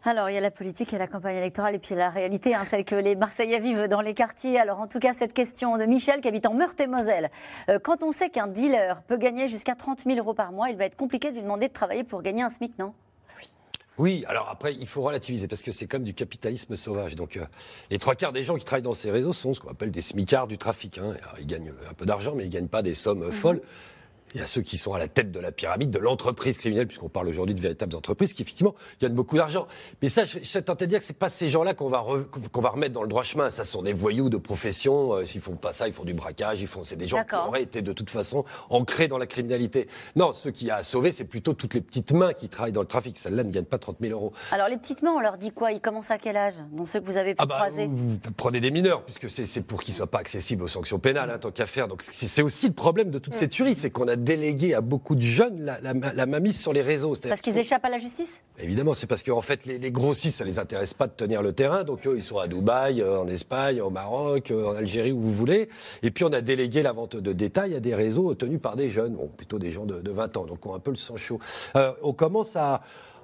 [0.04, 2.10] Alors, il y a la politique, il y a la campagne électorale et puis la
[2.10, 4.58] réalité, hein, celle que les Marseillais vivent dans les quartiers.
[4.58, 7.30] Alors, en tout cas, cette question de Michel qui habite en Meurthe-et-Moselle.
[7.68, 10.78] Euh, quand on sait qu'un dealer peut gagner jusqu'à 30 000 euros par mois, il
[10.78, 12.94] va être compliqué de lui demander de travailler pour gagner un SMIC, non?
[13.98, 17.16] Oui, alors après, il faut relativiser parce que c'est comme du capitalisme sauvage.
[17.16, 17.46] Donc, euh,
[17.90, 20.02] les trois quarts des gens qui travaillent dans ces réseaux sont ce qu'on appelle des
[20.02, 21.00] smicards du trafic.
[21.00, 21.16] hein.
[21.22, 23.62] Alors, ils gagnent un peu d'argent, mais ils gagnent pas des sommes euh, folles.
[24.34, 26.88] Il y a ceux qui sont à la tête de la pyramide de l'entreprise criminelle,
[26.88, 29.68] puisqu'on parle aujourd'hui de véritables entreprises qui effectivement gagnent beaucoup d'argent.
[30.02, 32.62] Mais ça, je, je de dire que c'est pas ces gens-là qu'on va re- qu'on
[32.62, 33.50] va remettre dans le droit chemin.
[33.50, 35.14] Ça sont des voyous de profession.
[35.14, 36.62] Euh, S'ils font pas ça, ils font du braquage.
[36.62, 36.84] Ils font.
[36.84, 39.88] C'est des gens qui auraient été de toute façon ancrés dans la criminalité.
[40.16, 42.88] Non, ce qui a sauvé, c'est plutôt toutes les petites mains qui travaillent dans le
[42.88, 43.18] trafic.
[43.18, 44.34] Celles-là ne gagnent pas 30 000 euros.
[44.52, 45.72] Alors, les petites mains, on leur dit quoi?
[45.72, 46.56] Ils commencent à quel âge?
[46.74, 47.86] Dans ceux que vous avez pu Ah bah, croiser?
[47.86, 51.32] vous, vous prenez des mineurs, puisque c'est pour qu'ils soient pas accessibles aux sanctions pénales,
[51.32, 51.88] hein, tant qu'à faire.
[51.88, 53.40] Donc c'est aussi le problème de toute Mm.
[53.40, 56.82] cette tuerie, c'est qu'on a délégué à beaucoup de jeunes la, la, la sur les
[56.82, 57.14] réseaux.
[57.28, 58.42] Parce qu'ils échappent à la justice?
[58.60, 61.54] Évidemment, c'est parce qu'en fait, les, les grossistes, ça les intéresse pas de tenir le
[61.54, 61.84] terrain.
[61.84, 65.20] Donc, eux, ils sont à Dubaï, euh, en Espagne, au Maroc, euh, en Algérie, où
[65.22, 65.70] vous voulez.
[66.04, 68.90] Et puis, on a délégué la vente de détail à des réseaux tenus par des
[68.90, 70.98] jeunes, bon, plutôt des gens de, de 20 ans, donc qui ont un peu le
[70.98, 71.40] sang chaud.
[71.76, 72.82] Euh, on commence à...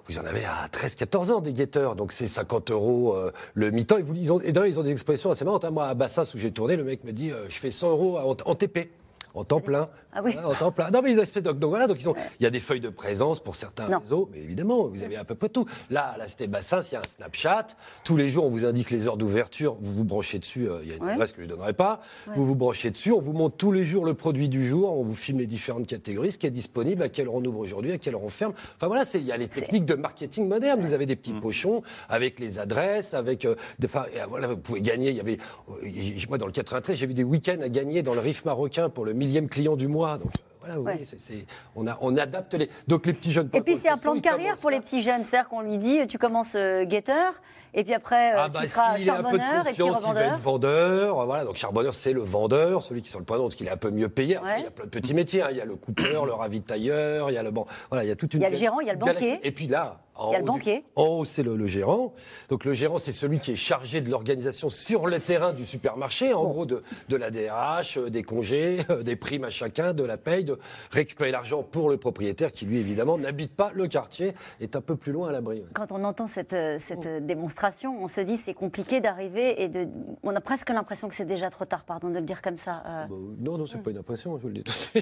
[0.09, 3.97] Vous en avez à 13-14 ans des guetteurs, donc c'est 50 euros euh, le mi-temps.
[3.99, 5.63] Ils, ils ont, et d'ailleurs, ils ont des expressions assez marrantes.
[5.63, 5.71] hein.
[5.71, 8.17] Moi, à Bassins, où j'ai tourné, le mec me dit euh, Je fais 100 euros
[8.17, 8.91] en, en TP.
[9.33, 9.89] En temps plein.
[10.15, 10.33] Ah oui.
[10.33, 10.91] Voilà, en temps plein.
[10.91, 12.89] Non, mais ils donc, donc voilà, donc ils ont, il y a des feuilles de
[12.89, 13.99] présence pour certains Non.
[13.99, 15.65] réseaux, mais évidemment, vous avez à peu près tout.
[15.89, 17.67] Là, à la Cité Bassins, il y a un Snapchat.
[18.03, 19.77] Tous les jours, on vous indique les heures d'ouverture.
[19.81, 20.69] Vous vous branchez dessus.
[20.69, 21.11] euh, Il y a une Ouais.
[21.13, 22.01] adresse que je ne donnerai pas.
[22.35, 23.11] Vous vous branchez dessus.
[23.11, 24.97] On vous montre tous les jours le produit du jour.
[24.97, 27.59] On vous filme les différentes catégories, ce qui est disponible, à quelle heure on ouvre
[27.59, 28.53] aujourd'hui, à quelle heure on ferme.
[28.75, 30.81] Enfin voilà, c'est- il y a les techniques de marketing moderne.
[30.81, 34.47] Vous avez des petits pochons avec les adresses, avec euh, des, enfin, et, euh, voilà,
[34.47, 35.09] vous pouvez gagner.
[35.09, 35.37] Il y avait,
[35.69, 35.87] euh,
[36.29, 39.05] moi dans le 93, j'ai vu des week-ends à gagner dans le Rif marocain pour
[39.05, 40.02] le millième client du mois.
[40.17, 40.31] Donc
[40.67, 41.01] euh, voilà, Ouais.
[41.03, 42.69] c'est- on, a, on adapte les.
[42.87, 43.49] Donc les petits jeunes.
[43.53, 45.23] Et puis, c'est un de plan de carrière pour les petits jeunes.
[45.23, 47.33] C'est-à-dire qu'on lui dit tu commences euh, guetteur,
[47.73, 49.89] et puis après, euh, Ah bah, tu seras peu de charbonneur, et puis confiance, il
[49.89, 50.33] va revendeur.
[50.33, 51.25] être vendeur.
[51.25, 53.71] Voilà, donc charbonneur, c'est le vendeur, celui qui est sur le point donc il est
[53.71, 54.37] un peu mieux payé.
[54.37, 54.59] Ouais.
[54.59, 55.41] Il y a plein de petits métiers.
[55.41, 55.47] hein.
[55.51, 58.11] Il y a le coupeur, le ravitailleur, il y a le bon, voilà, il y
[58.11, 58.39] a toute une.
[58.39, 59.39] Il y a le gérant, il y a le banquier.
[59.43, 60.83] Et puis là, en Il y a le du- banquier.
[60.95, 62.13] en haut, c'est le, le gérant.
[62.49, 66.33] Donc le gérant, c'est celui qui est chargé de l'organisation sur le terrain du supermarché,
[66.33, 70.03] en gros de, de la DRH, euh, des congés, euh, des primes à chacun, de
[70.03, 70.57] la paye, de
[70.91, 74.95] récupérer l'argent pour le propriétaire qui lui évidemment n'habite pas le quartier, est un peu
[74.95, 75.63] plus loin à l'abri.
[75.73, 79.87] Quand on entend cette, euh, cette démonstration, on se dit c'est compliqué d'arriver et de.
[80.23, 82.83] On a presque l'impression que c'est déjà trop tard, pardon de le dire comme ça.
[82.87, 83.05] euh.
[83.07, 84.63] Bah, non, non, c'est pas une impression, je vous le dis.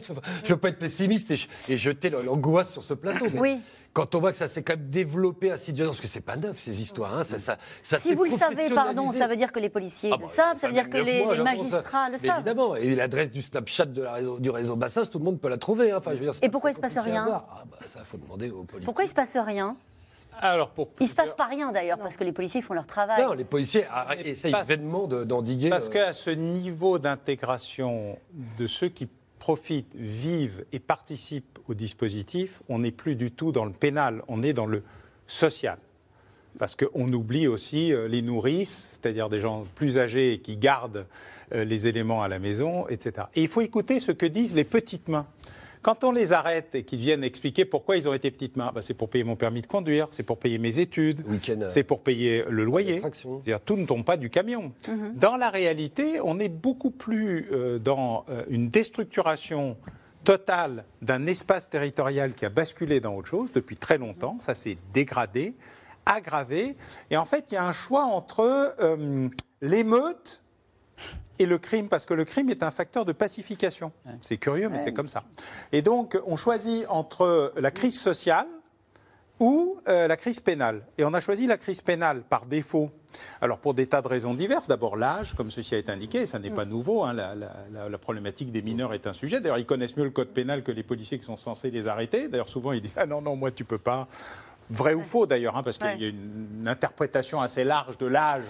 [0.43, 3.25] je veux pas être pessimiste et, et jeter l'angoisse sur ce plateau.
[3.33, 3.59] Mais Oui.
[3.93, 6.57] Quand on voit que ça s'est quand même développé insidieusement, parce que c'est pas neuf
[6.59, 9.59] ces histoires, hein, ça, ça, ça si vous le savez, pardon, ça veut dire que
[9.59, 11.63] les policiers Ah le bah, savent, ça veut dire que les, moi, les alors, bon,
[11.63, 12.35] ça- magistrats le savent.
[12.37, 15.49] Évidemment, et l'adresse du Snapchat de la réseau- du réseau Bassins, tout le monde peut
[15.49, 15.91] la trouver.
[15.91, 15.97] hein.
[15.97, 18.17] Enfin, je veux dire, Et pas pourquoi il se passe rien ah, bah, Ça, faut
[18.17, 18.85] demander aux policiers.
[18.85, 19.75] Pourquoi il se passe rien
[20.39, 23.21] Alors, pour Il se passe pas rien d'ailleurs, parce que les policiers font leur travail.
[23.23, 25.69] Non, les policiers ah, essayent vainement de- d'endiguer.
[25.69, 28.17] Parce le- qu'à ce niveau d'intégration
[28.59, 29.07] de ceux qui
[29.41, 34.43] profitent, vivent et participent au dispositif, on n'est plus du tout dans le pénal, on
[34.43, 34.83] est dans le
[35.25, 35.79] social.
[36.59, 41.07] Parce qu'on oublie aussi euh, les nourrices, c'est-à-dire des gens plus âgés qui gardent
[41.53, 43.29] euh, les éléments à la maison, etc.
[43.33, 45.25] Et il faut écouter ce que disent les petites mains.
[45.81, 48.81] Quand on les arrête et qu'ils viennent expliquer pourquoi ils ont été petites mains, bah,
[48.81, 51.23] c'est pour payer mon permis de conduire, c'est pour payer mes études,
[51.67, 53.01] c'est pour payer le loyer.
[53.11, 54.73] C'est-à-dire tout ne tombe pas du camion.
[55.15, 59.77] Dans la réalité, on est beaucoup plus euh, dans euh, une déstructuration
[60.23, 64.37] totale d'un espace territorial qui a basculé dans autre chose depuis très longtemps.
[64.39, 65.55] Ça s'est dégradé,
[66.05, 66.75] aggravé.
[67.09, 69.29] Et en fait, il y a un choix entre euh,
[69.61, 70.43] l'émeute
[71.39, 73.91] et le crime, parce que le crime est un facteur de pacification.
[74.21, 75.23] C'est curieux, mais c'est comme ça.
[75.71, 78.47] Et donc, on choisit entre la crise sociale
[79.39, 80.83] ou euh, la crise pénale.
[80.99, 82.91] Et on a choisi la crise pénale par défaut.
[83.41, 84.67] Alors pour des tas de raisons diverses.
[84.67, 87.03] D'abord l'âge, comme ceci a été indiqué, ça n'est pas nouveau.
[87.03, 89.41] hein, la, la- la- la problématique des mineurs est un sujet.
[89.41, 92.27] D'ailleurs, ils connaissent mieux le code pénal que les policiers qui sont censés les arrêter.
[92.27, 94.07] D'ailleurs, souvent ils disent ah non non moi tu peux pas.
[94.69, 98.05] Vrai ou faux d'ailleurs, hein, parce qu'il y a une, une interprétation assez large de
[98.05, 98.45] l'âge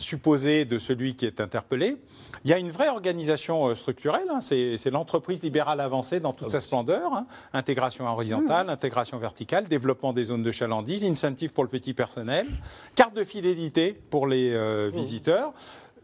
[0.00, 1.96] supposé de celui qui est interpellé.
[2.44, 6.50] Il y a une vraie organisation euh, structurelle, hein, c'est l'entreprise libérale avancée dans toute
[6.50, 7.26] sa splendeur, hein.
[7.52, 12.46] intégration horizontale, intégration verticale, développement des zones de chalandise, incentive pour le petit personnel,
[12.94, 15.52] carte de fidélité pour les euh, visiteurs.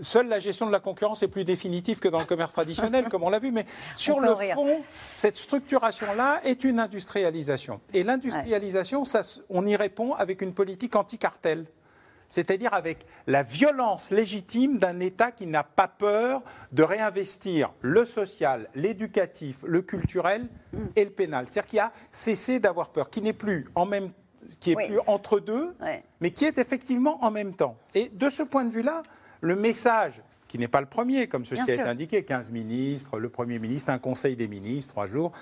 [0.01, 3.23] Seule la gestion de la concurrence est plus définitive que dans le commerce traditionnel, comme
[3.23, 3.51] on l'a vu.
[3.51, 3.65] Mais
[3.97, 4.55] sur le rire.
[4.55, 7.81] fond, cette structuration-là est une industrialisation.
[7.95, 9.05] Et l'industrialisation,
[9.49, 11.65] on y répond avec une politique anti-cartel.
[12.29, 18.69] C'est-à-dire avec la violence légitime d'un État qui n'a pas peur de réinvestir le social,
[18.75, 20.47] l'éducatif, le culturel
[20.97, 21.47] et le pénal.
[21.51, 24.11] C'est-à-dire qui a cessé d'avoir peur, qui n'est plus en même
[24.61, 24.87] qui est Oui.
[24.87, 26.05] plus entre deux, Ouais.
[26.21, 27.77] mais qui est effectivement en même temps.
[27.95, 29.03] Et de ce point de vue-là,
[29.41, 33.19] le message, qui n'est pas le premier, comme ceci Bien a été indiqué, 15 ministres,
[33.19, 35.33] le Premier ministre, un conseil des ministres, trois jours,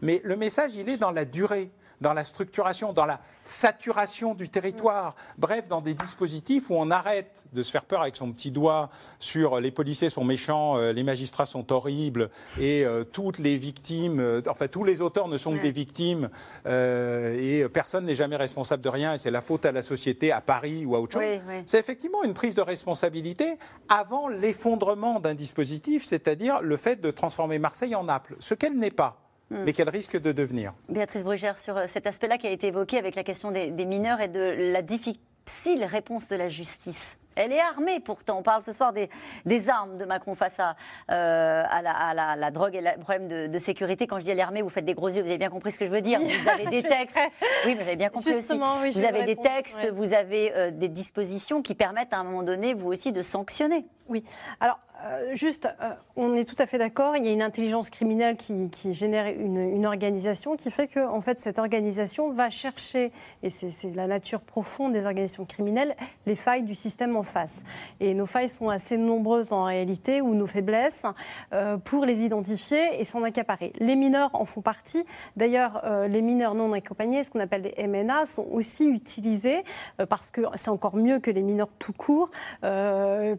[0.00, 1.70] mais le message, il est dans la durée,
[2.04, 7.42] dans la structuration, dans la saturation du territoire, bref, dans des dispositifs où on arrête
[7.54, 11.02] de se faire peur avec son petit doigt sur les policiers sont méchants, euh, les
[11.02, 12.28] magistrats sont horribles,
[12.60, 16.28] et euh, toutes les victimes, euh, enfin tous les auteurs ne sont que des victimes,
[16.66, 20.30] euh, et personne n'est jamais responsable de rien, et c'est la faute à la société,
[20.30, 21.22] à Paris ou à autre chose.
[21.22, 21.62] Oui, oui.
[21.64, 23.56] C'est effectivement une prise de responsabilité
[23.88, 28.90] avant l'effondrement d'un dispositif, c'est-à-dire le fait de transformer Marseille en Naples, ce qu'elle n'est
[28.90, 29.23] pas.
[29.50, 30.72] Mais qu'elle risque de devenir.
[30.88, 33.84] Béatrice Brugère, sur euh, cet aspect-là qui a été évoqué avec la question des, des
[33.86, 37.16] mineurs et de la difficile réponse de la justice.
[37.36, 38.38] Elle est armée pourtant.
[38.38, 39.10] On parle ce soir des,
[39.44, 40.76] des armes de Macron face à,
[41.10, 44.06] euh, à, la, à la- la drogue et le problème de, de sécurité.
[44.06, 45.72] Quand je dis elle est armée, vous faites des gros yeux, vous avez bien compris
[45.72, 46.20] ce que je veux dire.
[46.20, 47.18] Vous avez des textes.
[47.66, 48.82] Oui, mais j'avais bien compris Justement, aussi.
[48.84, 49.90] oui, je vous avez des répondre, textes, ouais.
[49.90, 53.84] vous avez euh, des dispositions qui permettent à un moment donné, vous aussi, de sanctionner.
[54.06, 54.22] Oui.
[54.60, 57.16] Alors, euh, juste, euh, on est tout à fait d'accord.
[57.16, 61.40] Il y a une intelligence criminelle qui, génère une, organisation qui fait que, en fait,
[61.40, 65.94] cette organisation va chercher, et c'est la nature profonde des organisations criminelles,
[66.26, 67.64] les failles du système en face.
[68.00, 71.04] Et nos failles sont assez nombreuses en réalité, ou nos faiblesses,
[71.52, 73.72] euh, pour les identifier et s'en accaparer.
[73.80, 75.04] Les mineurs en font partie.
[75.36, 79.64] D'ailleurs, les mineurs non accompagnés, ce qu'on appelle les MNA, sont aussi utilisés
[80.08, 82.30] parce que c'est encore mieux que les mineurs tout court,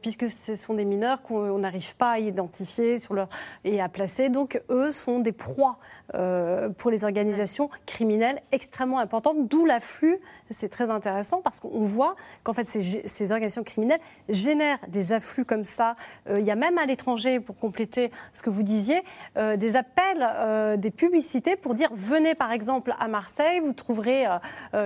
[0.02, 3.30] puisque ce sont des mineurs qu'on on n'arrive pas à identifier sur leur,
[3.64, 4.30] et à placer.
[4.30, 5.78] Donc, eux sont des proies
[6.14, 10.20] euh, pour les organisations criminelles extrêmement importantes, d'où l'afflux.
[10.52, 15.64] C'est très intéressant parce qu'on voit qu'en fait, ces, organisations criminelles génèrent des afflux comme
[15.64, 15.94] ça.
[16.30, 19.02] Euh, il y a même à l'étranger, pour compléter ce que vous disiez,
[19.38, 24.26] euh, des appels, euh, des publicités pour dire venez par exemple à Marseille, vous trouverez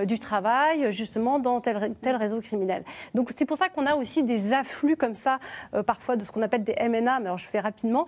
[0.04, 2.84] du travail justement dans tel, tel réseau criminel.
[3.14, 5.38] Donc c'est pour ça qu'on a aussi des afflux comme ça,
[5.86, 8.06] parfois de ce qu'on appelle des MNA, mais alors je fais rapidement,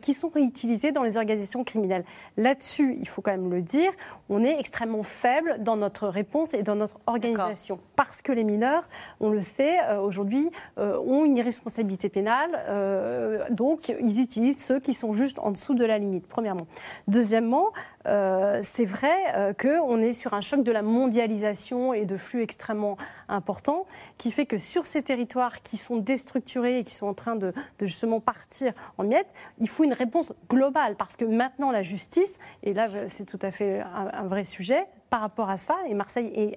[0.00, 2.04] qui sont réutilisés dans les organisations criminelles.
[2.36, 3.90] Là-dessus, il faut quand même le dire,
[4.28, 7.78] on est extrêmement faible dans notre réponse et dans notre organisation.
[7.96, 8.88] Parce que les mineurs,
[9.20, 14.80] on le sait, euh, aujourd'hui, euh, ont une irresponsabilité pénale, euh, donc ils utilisent ceux
[14.80, 16.66] qui sont juste en dessous de la limite, premièrement.
[17.08, 17.72] Deuxièmement,
[18.04, 22.96] c'est vrai qu'on est sur un choc de la mondialisation et de flux extrêmement
[23.28, 23.86] importants,
[24.18, 27.52] qui fait que sur ces territoires qui sont déstructurés et qui sont en train de,
[27.78, 29.28] de justement partir en miettes,
[29.58, 33.50] il faut une réponse globale, parce que maintenant la justice, et là c'est tout à
[33.50, 36.56] fait un, un vrai sujet, par rapport à ça, et Marseille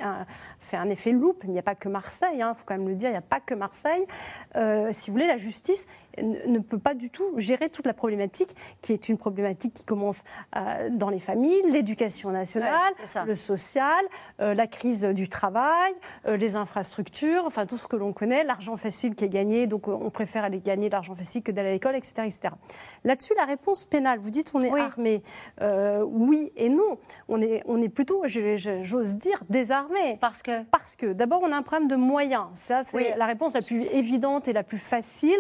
[0.60, 2.96] fait un effet loupe, il n'y a pas que Marseille, il faut quand même le
[2.96, 4.04] dire, il n'y a pas que Marseille.
[4.56, 5.86] Euh, si vous voulez, la justice
[6.22, 10.22] ne, peut pas du tout gérer toute la problématique, qui est une problématique qui commence
[10.56, 14.04] euh, dans les familles, l'éducation nationale, Ouais, le social,
[14.42, 15.94] euh, la crise du travail,
[16.26, 19.88] euh, les infrastructures, enfin tout ce que l'on connaît, l'argent facile qui est gagné, donc
[19.88, 22.24] on préfère aller gagner de l'argent facile que d'aller à l'école, etc.
[22.26, 22.54] etc.
[23.04, 25.24] Là-dessus, la réponse pénale, vous dites on est armé.
[26.06, 26.98] Oui et non.
[27.28, 30.18] On est, on est plutôt, j'ose dire, désarmé.
[30.20, 30.64] Parce que?
[30.64, 32.46] Parce que d'abord, on a un problème de moyens.
[32.54, 33.06] Ça, c'est Oui.
[33.16, 35.40] la réponse la plus évidente et la plus facile,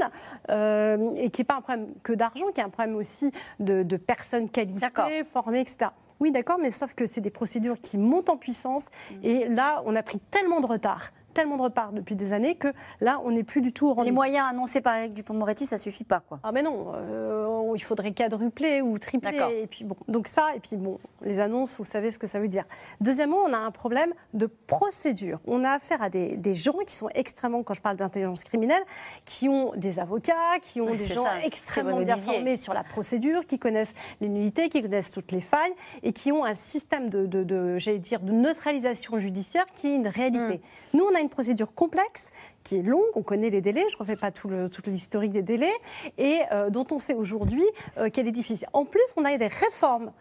[0.49, 0.66] euh,
[1.15, 3.97] et qui n'est pas un problème que d'argent, qui est un problème aussi de, de
[3.97, 5.91] personnes qualifiées, formées, etc.
[6.19, 8.87] Oui, d'accord, mais sauf que c'est des procédures qui montent en puissance.
[9.23, 12.69] Et là, on a pris tellement de retard tellement de retard depuis des années que
[12.99, 14.15] là, on n'est plus du tout au Les rendez-vous.
[14.15, 16.39] moyens annoncés par Eric Dupond-Moretti, ça suffit pas, quoi.
[16.43, 19.61] Ah mais non, euh, il faudrait quadrupler ou tripler.
[19.61, 22.39] Et puis bon, donc ça, et puis bon, les annonces, vous savez ce que ça
[22.39, 22.63] veut dire.
[23.01, 25.39] Deuxièmement, on a un problème de procédure.
[25.45, 28.81] On a affaire à des, des gens qui sont extrêmement, quand je parle d'intelligence criminelle,
[29.25, 32.83] qui ont des avocats, qui ont Oui, des gens ça, extrêmement bien formés sur la
[32.83, 35.73] procédure, qui connaissent les nullités, qui connaissent toutes les failles
[36.03, 39.95] et qui ont un système de, de, de- j'allais dire, de neutralisation judiciaire qui est
[39.95, 40.55] une réalité.
[40.93, 40.97] Hmm.
[40.97, 42.31] Nous, on a une procédure complexe
[42.63, 44.49] qui est longue, on connaît les délais, je ne refais pas tout
[44.87, 45.73] l'historique des délais,
[46.17, 47.65] et euh, dont on sait aujourd'hui
[47.97, 48.67] euh, qu'elle est difficile.
[48.73, 50.11] En plus, on a des réformes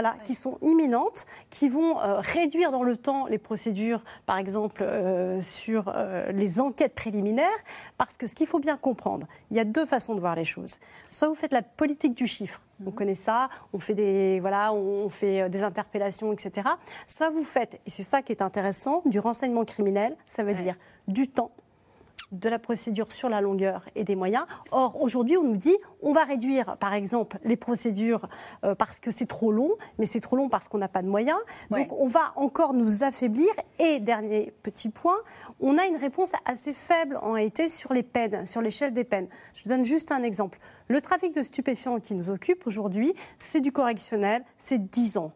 [0.00, 4.84] voilà, qui sont imminentes, qui vont euh, réduire dans le temps les procédures, par exemple,
[4.84, 7.48] euh, sur euh, les enquêtes préliminaires,
[7.96, 10.44] parce que ce qu'il faut bien comprendre, il y a deux façons de voir les
[10.44, 10.78] choses.
[11.10, 15.08] Soit vous faites la politique du chiffre, on connaît ça, on fait des, voilà, on
[15.08, 16.68] fait des interpellations, etc.
[17.08, 20.76] Soit vous faites, et c'est ça qui est intéressant, du renseignement criminel, ça veut dire
[21.08, 21.50] du temps,
[22.32, 24.44] de la procédure sur la longueur et des moyens.
[24.70, 28.28] Or, aujourd'hui, on nous dit on va réduire, par exemple, les procédures
[28.64, 31.08] euh, parce que c'est trop long, mais c'est trop long parce qu'on n'a pas de
[31.08, 31.38] moyens.
[31.70, 33.48] Donc, on va encore nous affaiblir.
[33.78, 35.16] Et dernier petit point,
[35.60, 39.28] on a une réponse assez faible en réalité sur les peines, sur l'échelle des peines.
[39.54, 40.58] Je donne juste un exemple.
[40.88, 45.32] Le trafic de stupéfiants qui nous occupe aujourd'hui, c'est du correctionnel, c'est 10 ans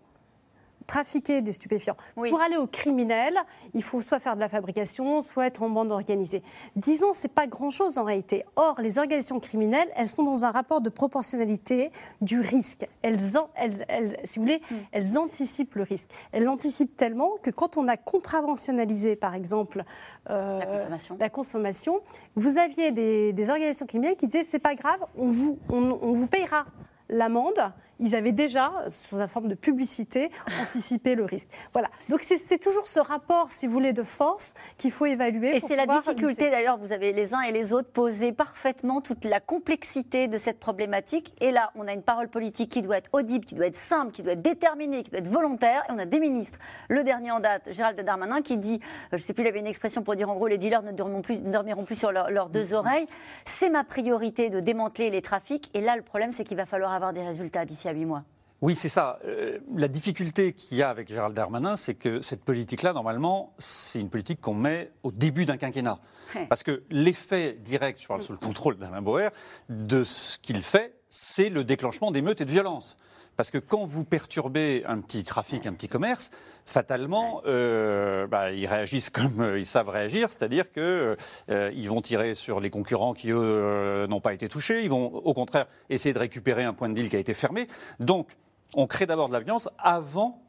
[0.87, 1.97] trafiquer des stupéfiants.
[2.15, 3.35] Pour aller au criminel,
[3.75, 6.43] il faut soit faire de la fabrication, soit être en bande organisée.
[6.77, 8.45] Disons, c'est pas grand-chose en réalité.
[8.57, 11.91] Or, les organisations criminelles, elles sont dans un rapport de proportionnalité
[12.21, 12.87] du risque.
[13.03, 16.11] Elles, en- elles- elles- si vous voulez, elles anticipent le risque.
[16.33, 19.85] Elles l'anticipent tellement que quand on a contraventionnalisé, par exemple,
[20.31, 21.17] euh, La consommation.
[21.19, 22.01] la consommation,
[22.37, 26.13] vous aviez des, des organisations criminelles qui disaient c'est pas grave, on vous, on, on
[26.13, 26.65] vous payera
[27.09, 27.73] l'amende.
[28.03, 30.31] Ils avaient déjà, sous la forme de publicité,
[30.63, 31.49] anticipé le risque.
[31.73, 31.89] Voilà.
[32.11, 35.57] Donc c'est toujours ce rapport, si vous voulez, de force qu'il faut évaluer.
[35.57, 39.25] Et c'est la difficulté d'ailleurs, vous avez les uns et les autres posé parfaitement toute
[39.25, 41.33] la complexité de cette problématique.
[41.41, 44.13] Et là, on a une parole politique qui doit être audible, qui doit être simple,
[44.13, 45.85] qui doit être déterminée, qui doit être volontaire.
[45.89, 46.59] Et on a des ministres.
[46.89, 49.61] Le dernier en date, Gérald Darmanin, qui dit, euh, je ne sais plus, il avait
[49.61, 52.11] une expression pour dire en gros, les dealers ne dormiront plus, ne dormiront plus sur
[52.13, 53.07] leur- leurs deux oreilles.
[53.45, 55.71] C'est ma priorité de démanteler les trafics.
[55.75, 58.25] Et là, le problème, c'est qu'il va falloir avoir des résultats d'ici à mois.
[58.63, 59.19] Oui, c'est ça.
[59.25, 64.01] Euh, la difficulté qu'il y a avec Gérald Darmanin, c'est que cette politique-là, normalement, c'est
[64.01, 65.99] une politique qu'on met au début d'un quinquennat.
[66.37, 66.47] Ouais.
[66.47, 69.31] Parce que l'effet direct, je parle sous le contrôle d'Alain Boer,
[69.69, 72.97] de ce qu'il fait, c'est le déclenchement d'émeutes et de violences.
[73.37, 76.31] Parce que quand vous perturbez un petit trafic, un petit commerce,
[76.67, 81.17] fatalement, euh, bah, ils réagissent comme euh, ils savent réagir, c'est-à-dire que
[81.51, 85.07] euh, vont tirer sur les concurrents qui eux euh, n'ont pas été touchés, ils vont
[85.07, 87.69] au contraire essayer de récupérer un point de deal qui a été fermé.
[88.01, 88.29] Donc,
[88.75, 90.43] on crée d'abord de la violence avant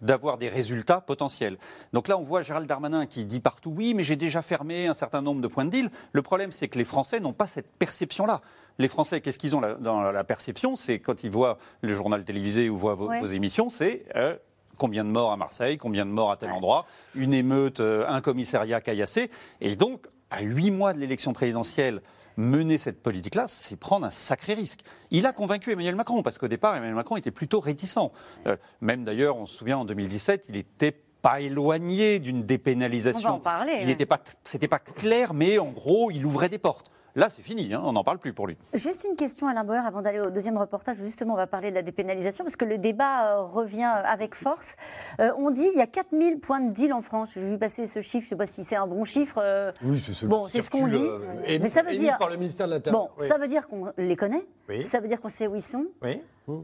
[0.00, 1.58] d'avoir des résultats potentiels.
[1.92, 4.94] Donc là, on voit Gérald Darmanin qui dit partout oui, mais j'ai déjà fermé un
[4.94, 5.90] certain nombre de points de deal.
[6.12, 8.40] Le problème, c'est que les Français n'ont pas cette perception-là.
[8.80, 10.76] Les Français, qu'est-ce qu'ils ont dans la perception?
[10.76, 13.20] C'est quand ils voient le journal télévisé ou voient vos, Ouais.
[13.20, 14.36] vos émissions, c'est euh,
[14.76, 16.86] combien de morts à Marseille, combien de morts à tel endroit,
[17.16, 19.30] une émeute, euh, un commissariat caillassé.
[19.60, 22.02] Et donc, à huit mois de l'élection présidentielle,
[22.36, 24.80] mener cette politique-là, c'est prendre un sacré risque.
[25.10, 27.98] Il a convaincu Emmanuel Macron, parce qu'au départ, Emmanuel Macron était plutôt réticent.
[28.46, 33.28] Euh, même d'ailleurs, on se souvient, en 2017, il était pas éloigné d'une dépénalisation.
[33.28, 33.86] On va en parler, Il ouais.
[33.86, 36.92] n'était pas, c'était pas clair, mais en gros, il ouvrait des portes.
[37.18, 38.56] Là, c'est fini, hein, on n'en parle plus pour lui.
[38.74, 40.98] Juste une question, Alain Bauer, avant d'aller au deuxième reportage.
[40.98, 44.76] Justement, on va parler de la dépénalisation parce que le débat euh, revient avec force.
[45.20, 47.32] Euh, on dit qu'il y a 4000 points de deal en France.
[47.34, 49.40] J'ai vu passer ce chiffre, je ne sais pas si c'est un bon chiffre.
[49.42, 50.96] euh, Oui, c'est ce Bon, qui c'est ce qu'on dit.
[50.96, 52.16] euh, émis- Mais ça veut dire.
[52.18, 53.02] par le ministère de l'Intérieur.
[53.02, 53.26] Bon, Oui.
[53.26, 54.46] ça veut dire qu'on les connaît.
[54.68, 54.84] Oui.
[54.84, 55.86] Ça veut dire qu'on sait où ils sont.
[56.02, 56.22] Oui.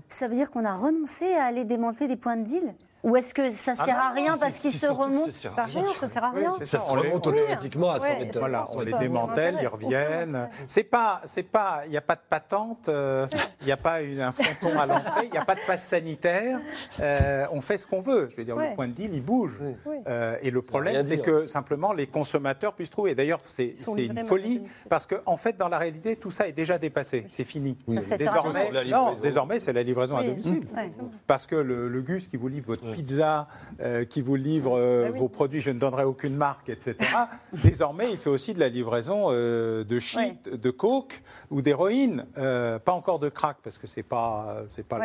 [0.08, 3.34] Ça veut dire qu'on a renoncé à aller démanteler des points de deal Ou est-ce
[3.34, 5.66] que ça Ah sert non, à rien parce qu'ils se que remontent ça sert Ça
[5.66, 6.52] sert à rien, ça sert à rien.
[6.58, 8.30] c'est Ça ça, se on les- remonte automatiquement à 100 Ouais, mètres.
[8.34, 10.48] c'est Voilà, on les démantèle, ils reviennent.
[10.66, 13.26] C'est pas, c'est pas, il n'y a pas de patente, euh,
[13.60, 16.60] il n'y a pas un fronton à l'entrée, il n'y a pas de passe sanitaire.
[17.00, 18.28] euh, on fait ce qu'on veut.
[18.30, 19.60] Je veux dire, le point de deal, il bouge.
[20.06, 23.14] Euh, et le problème, c'est que simplement les consommateurs puissent trouver.
[23.14, 26.78] D'ailleurs, c'est une folie parce qu'en en fait, dans la réalité, tout ça est déjà
[26.78, 27.26] dépassé.
[27.28, 27.76] C'est fini.
[27.86, 30.62] Désormais, non, désormais, c'est la livraison à domicile.
[30.74, 30.90] Ouais.
[31.26, 33.48] Parce que le, le Gus qui vous livre votre pizza,
[33.80, 35.18] euh, qui vous livre euh, Ah oui.
[35.18, 36.96] vos produits, je ne donnerai aucune marque, etc.
[37.64, 42.26] désormais, il fait aussi de la livraison euh, de shit, de coke ou d'héroïne.
[42.38, 44.98] Euh, pas encore de crack, parce que c'est pas, c'est pas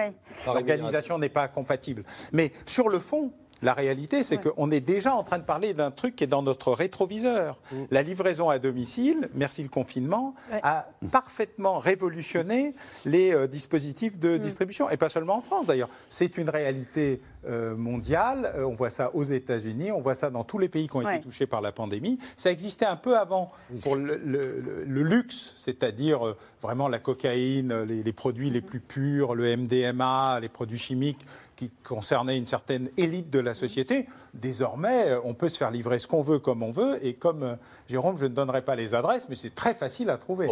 [0.46, 2.04] l'organisation n'est pas compatible.
[2.32, 5.91] Mais sur le fond, La réalité, c'est qu'on est déjà en train de parler d'un
[5.91, 7.58] truc qui est dans notre rétroviseur.
[7.91, 12.74] La livraison à domicile, merci le confinement, a parfaitement révolutionné
[13.06, 14.89] les euh, dispositifs de distribution.
[14.89, 15.89] Et pas seulement en France d'ailleurs.
[16.10, 18.52] C'est une réalité euh, mondiale.
[18.56, 21.00] Euh, on voit ça aux États-Unis, on voit ça dans tous les pays qui ont
[21.00, 21.15] Ouais.
[21.17, 22.19] été touchés par la pandémie.
[22.38, 27.00] Ça existait un peu avant pour le, le- le- le luxe, c'est-à-dire euh, vraiment la
[27.00, 31.26] cocaïne, les, les produits les plus purs, le MDMA, les produits chimiques
[31.60, 34.08] qui concernaient une certaine élite de la société.
[34.34, 37.04] Désormais, euh, on peut se faire livrer ce qu'on veut comme on veut.
[37.06, 37.56] Et comme euh,
[37.88, 40.50] Jérôme, je ne donnerai pas les adresses, mais c'est très facile à trouver.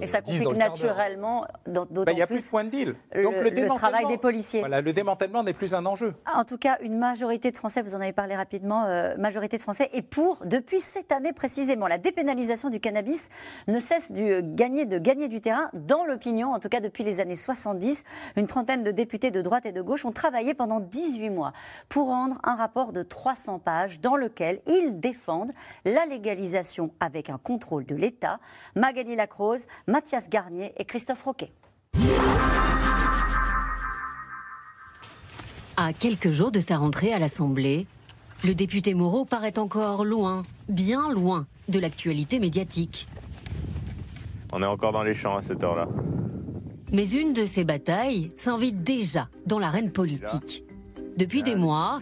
[0.00, 2.94] Et ça complique naturellement, dans- d'autant Ben, Il n'y a plus de point de deal.
[3.12, 4.60] le- Donc le travail des policiers.
[4.60, 6.14] Voilà, le démantèlement n'est plus un enjeu.
[6.34, 9.62] En tout cas, une majorité de Français, vous en avez parlé rapidement, euh, majorité de
[9.62, 13.28] Français est pour, depuis cette année précisément, la dépénalisation du cannabis
[13.66, 17.20] ne cesse de gagner, de gagner du terrain dans l'opinion, en tout cas depuis les
[17.20, 18.04] années 70.
[18.36, 21.52] Une trentaine de députés de droite et de gauche ont travaillé pendant 18 mois
[21.88, 25.50] pour rendre un rapport de 300 pages dans lequel ils défendent
[25.84, 28.38] la légalisation avec un contrôle de l'État.
[28.76, 31.50] Magali Lacrose, Mathias Garnier et Christophe Roquet.
[35.76, 37.88] À quelques jours de sa rentrée à l'Assemblée,
[38.44, 43.08] le député Moreau paraît encore loin, bien loin de l'actualité médiatique.
[44.52, 45.88] On est encore dans les champs à cette heure-là.
[46.92, 50.62] Mais une de ses batailles s'invite déjà dans l'arène politique.
[51.16, 51.98] Depuis des mois,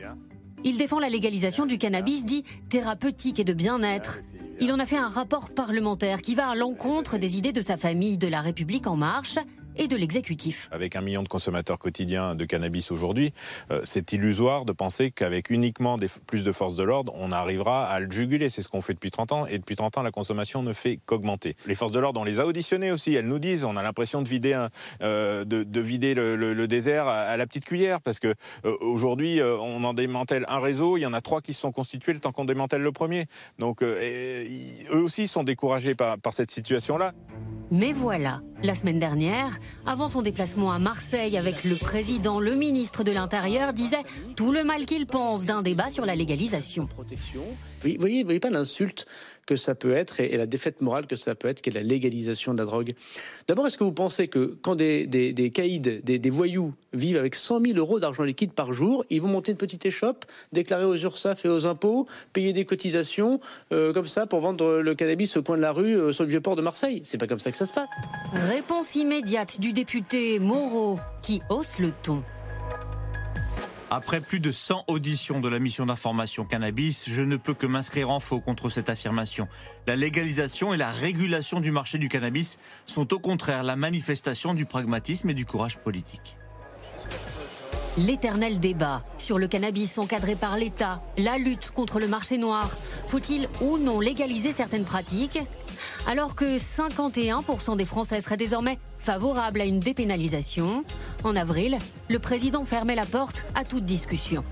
[0.65, 4.23] il défend la légalisation du cannabis dit thérapeutique et de bien-être.
[4.61, 7.77] Il en a fait un rapport parlementaire qui va à l'encontre des idées de sa
[7.77, 9.39] famille de la République en marche
[9.79, 10.68] et de l'exécutif.
[10.72, 13.33] Avec un million de consommateurs quotidiens de cannabis aujourd'hui,
[13.70, 15.97] euh, c'est illusoire de penser qu'avec uniquement
[16.27, 18.49] plus de forces de l'ordre, on arrivera à le juguler.
[18.49, 19.47] C'est ce qu'on fait depuis 30 ans.
[19.47, 21.57] Et depuis 30 ans, la consommation ne fait qu'augmenter.
[21.66, 23.14] Les forces de l'ordre, on les a auditionnées aussi.
[23.14, 24.66] Elles nous disent, on a l'impression de vider,
[25.03, 28.01] euh, le, désert à, la petite cuillère.
[28.01, 30.97] Parce que euh, aujourd'hui, euh, on en démantèle un réseau.
[30.97, 33.27] Il y en a trois qui se sont constitués le temps qu'on démantèle le premier.
[33.59, 34.47] Donc eux
[34.91, 37.12] aussi sont découragés par cette situation-là.
[37.73, 43.03] Mais voilà, la semaine dernière, avant son déplacement à Marseille avec le président, le ministre
[43.03, 44.05] de l'Intérieur disait
[44.37, 46.89] tout le mal qu'il pense d'un débat sur la légalisation.
[46.97, 49.07] Vous voyez, vous voyez pas l'insulte
[49.47, 51.82] que ça peut être et, la défaite morale que ça peut être, qui est la
[51.82, 52.94] légalisation de la drogue.
[53.49, 57.16] D'abord, est-ce que vous pensez que quand des, des, des caïds, des, des voyous vivent
[57.16, 60.84] avec 100 000 euros d'argent liquide par jour, ils vont monter une petite échoppe, déclarer
[60.84, 63.40] aux URSAF et aux impôts, payer des cotisations
[63.72, 66.30] euh, comme ça pour vendre le cannabis au coin de la rue euh, sur le
[66.30, 67.03] vieux port de Marseille?
[67.05, 67.88] C'est pas comme ça que ça se passe.
[68.49, 72.22] Réponse immédiate du député Moreau qui hausse le ton.
[73.97, 78.11] Après plus de 100 auditions de la mission d'information cannabis, je ne peux que m'inscrire
[78.11, 79.49] en faux contre cette affirmation.
[79.86, 84.66] La légalisation et la régulation du marché du cannabis sont au contraire la manifestation du
[84.66, 86.36] pragmatisme et du courage politique.
[87.97, 92.68] L'éternel débat sur le cannabis encadré par l'État, la lutte contre le marché noir.
[93.07, 95.38] Faut-il ou non légaliser certaines pratiques?
[96.07, 100.83] Alors que 51% des Français seraient désormais favorables à une dépénalisation,
[101.23, 101.79] en avril,
[102.11, 104.45] le président fermait la porte à toute discussion.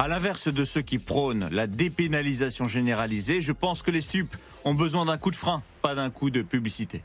[0.00, 4.74] À l'inverse de ceux qui prônent la dépénalisation généralisée, je pense que les stupes ont
[4.74, 7.04] besoin d'un coup de frein, pas d'un coup de publicité.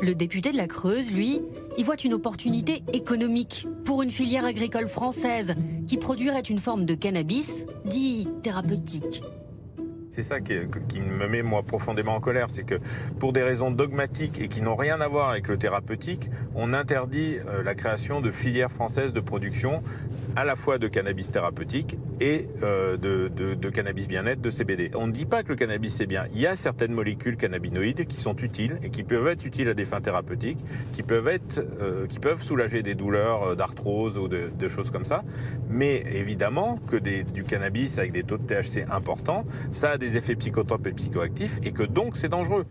[0.00, 1.42] Le député de la Creuse, lui,
[1.76, 5.54] y voit une opportunité économique pour une filière agricole française
[5.86, 9.22] qui produirait une forme de cannabis dit thérapeutique.
[10.18, 12.74] C'est ça qui, me met moi profondément en colère, c'est que
[13.20, 17.36] pour des raisons dogmatiques et qui n'ont rien à voir avec le thérapeutique, on interdit
[17.46, 19.80] euh, la création de filières françaises de production
[20.34, 24.90] à la fois de cannabis thérapeutique et euh, de, cannabis bien-être, de CBD.
[24.94, 26.26] On ne dit pas que le cannabis c'est bien.
[26.32, 29.74] Il y a certaines molécules cannabinoïdes qui sont utiles et qui peuvent être utiles à
[29.74, 34.68] des fins thérapeutiques, qui peuvent être, euh, qui peuvent soulager des douleurs d'arthrose ou de,
[34.68, 35.22] choses comme ça.
[35.70, 40.36] Mais évidemment que du cannabis avec des taux de THC importants, ça a des effets
[40.36, 42.66] psychotropes et psychoactifs et que donc c'est dangereux.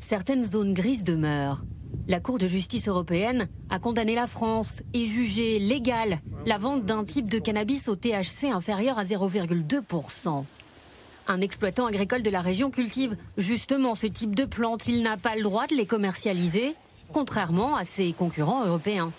[0.00, 1.64] Certaines zones grises demeurent.
[2.08, 7.04] La Cour de justice européenne a condamné la France et jugé légale la vente d'un
[7.04, 10.44] type de cannabis au THC inférieur à 0,2%.
[11.28, 14.88] Un exploitant agricole de la région cultive justement ce type de plantes.
[14.88, 16.74] Il n'a pas le droit de les commercialiser,
[17.12, 19.12] contrairement à ses concurrents européens.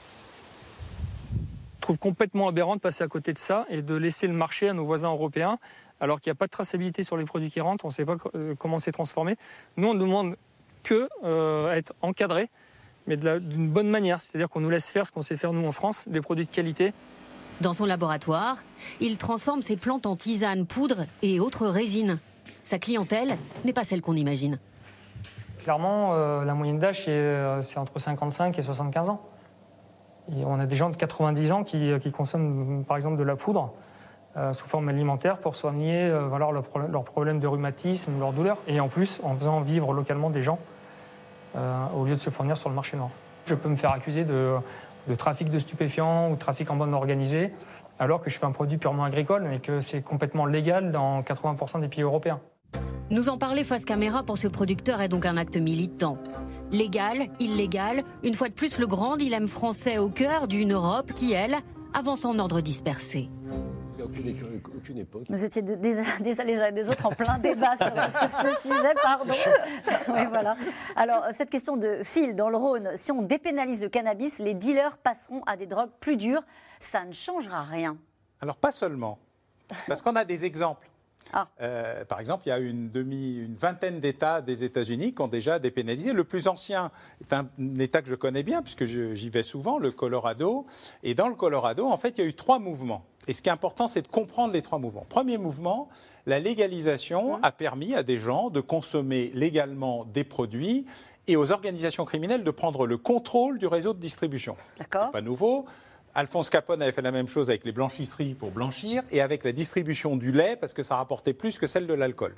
[1.78, 4.70] Je trouve complètement aberrant de passer à côté de ça et de laisser le marché
[4.70, 5.60] à nos voisins européens,
[6.00, 8.06] alors qu'il n'y a pas de traçabilité sur les produits qui rentrent, on ne sait
[8.06, 9.36] pas euh, comment c'est transformé.
[9.78, 10.36] Nous, on ne demande
[10.84, 12.50] que euh, à être encadré,
[13.08, 15.72] mais d'une bonne manière, c'est-à-dire qu'on nous laisse faire ce qu'on sait faire nous en
[15.72, 16.94] France, des produits de qualité.
[17.62, 18.58] Dans son laboratoire,
[19.00, 22.20] il transforme ses plantes en tisanes, poudres et autres résines.
[22.64, 24.60] Sa clientèle n'est pas celle qu'on imagine.
[25.64, 29.22] Clairement, euh, la moyenne d'âge, c'est euh, entre 55 et 75 ans.
[30.30, 33.36] Et on a des gens de 90 ans qui, qui consomment par exemple de la
[33.36, 33.74] poudre
[34.54, 38.58] sous forme alimentaire pour soigner euh, voilà, leurs problèmes de rhumatisme, leurs douleurs.
[38.68, 40.60] Et en plus, en faisant vivre localement des gens
[41.56, 43.10] euh, au lieu de se fournir sur le marché noir.
[43.46, 44.56] Je peux me faire accuser de,
[45.08, 47.52] de trafic de stupéfiants ou de trafic en bande organisée
[48.00, 51.82] alors que je fais un produit purement agricole et que c'est complètement légal dans 80%
[51.82, 52.40] des pays européens.
[53.12, 56.18] Nous en parler face caméra pour ce producteur est donc un acte militant.
[56.72, 61.34] Légal, illégal, une fois de plus le grand dilemme français au cœur d'une Europe qui,
[61.34, 61.58] elle,
[61.94, 63.30] avance en ordre dispersé.
[64.04, 65.24] Aucune, aucune, époque.
[65.30, 67.88] Vous étiez des, des, des, les uns et des autres en plein débat sur,
[68.20, 69.34] sur, ce sujet, pardon.
[70.10, 70.56] oui, voilà.
[70.96, 74.98] Alors, cette question de fil dans le Rhône, si on dépénalise le cannabis, les dealers
[74.98, 76.44] passeront à des drogues plus dures.
[76.80, 77.98] Ça ne changera rien.
[78.42, 79.20] Alors, pas seulement.
[79.88, 80.88] Parce qu'on a des exemples.
[81.32, 81.48] Ah.
[81.62, 85.28] Euh, par exemple, il y a une, demi, une vingtaine d'États des États-Unis qui ont
[85.28, 86.14] déjà dépénalisé.
[86.14, 87.48] Le plus ancien est un,
[87.80, 90.66] État que je connais bien, puisque j'y vais souvent, le Colorado.
[91.04, 93.06] Et dans le Colorado, en fait, il y a eu trois mouvements.
[93.28, 95.06] Et ce qui est important, c'est de comprendre les trois mouvements.
[95.08, 95.90] Premier mouvement,
[96.26, 100.86] la légalisation a permis à des gens de consommer légalement des produits
[101.28, 104.56] et aux organisations criminelles de prendre le contrôle du réseau de distribution.
[104.78, 105.12] D'accord.
[105.12, 105.66] Pas nouveau.
[106.16, 109.52] Alphonse Capone avait fait la même chose avec les blanchisseries pour blanchir et avec la
[109.52, 112.36] distribution du lait parce que ça rapportait plus que celle de l'alcool.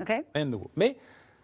[0.00, 0.24] Okay.
[0.34, 0.70] Rien de nouveau.
[0.76, 0.96] Mais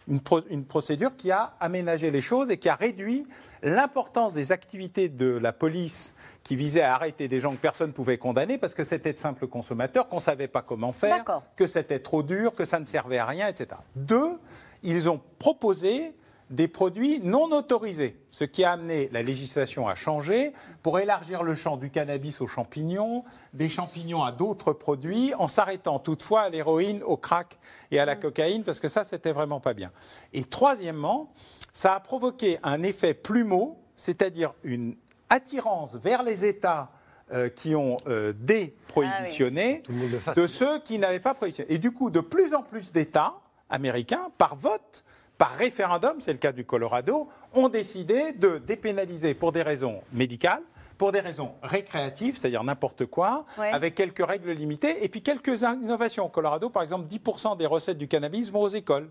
[0.09, 3.27] une, pro une, procédure qui a aménagé les choses et qui a réduit
[3.63, 7.93] l'importance des activités de la police qui visaient à arrêter des gens que personne ne
[7.93, 11.25] pouvait condamner parce que c'était de simples consommateurs, qu'on ne savait pas comment faire,
[11.57, 13.81] que c'était trop dur, que ça ne servait à rien, etc.
[13.97, 14.39] Deux,
[14.83, 16.13] ils ont proposé
[16.51, 21.55] des produits non autorisés, ce qui a amené la législation à changer pour élargir le
[21.55, 23.25] champ du cannabis aux champignons,
[23.55, 27.59] des champignons à d'autres produits, en s'arrêtant toutefois à l'héroïne, au crack
[27.91, 29.91] et à la cocaïne, parce que ça, c'était vraiment pas bien.
[30.33, 31.33] Et troisièmement,
[31.73, 34.97] ça a provoqué un effet plumeau, c'est-à-dire une
[35.31, 36.91] attirance vers les États
[37.33, 40.35] euh, qui ont euh, déprohibitionné ah oui.
[40.37, 41.73] de ceux qui n'avaient pas prohibitionné.
[41.73, 43.35] Et du coup, de plus en plus d'États
[43.71, 45.05] américains, par vote,
[45.39, 50.63] par référendum, c'est le cas du Colorado, ont décidé de dépénaliser pour des raisons médicales,
[50.99, 53.71] pour des raisons récréatives, c'est-à-dire n'importe quoi, Ouais.
[53.73, 56.27] avec quelques règles limitées, et puis quelques innovations.
[56.27, 59.11] Au Colorado, par exemple, 10% des recettes du cannabis vont aux écoles.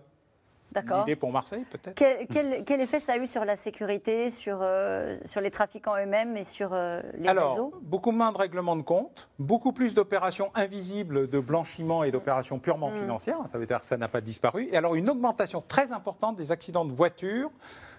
[0.76, 1.03] Une D'accord.
[1.03, 4.59] idée pour Marseille, peut-être Quel, quel- quel effet ça a eu sur la sécurité, sur,
[4.61, 7.74] euh, sur les trafiquants eux-mêmes et sur euh, les Alors, réseaux?
[7.84, 12.89] beaucoup moins de règlements de compte, beaucoup plus d'opérations invisibles de blanchiment et d'opérations purement
[12.89, 12.99] Mm.
[13.01, 13.38] financières.
[13.51, 14.67] Ça veut dire que ça n'a pas disparu.
[14.71, 17.51] Et alors, une augmentation très importante des accidents de voiture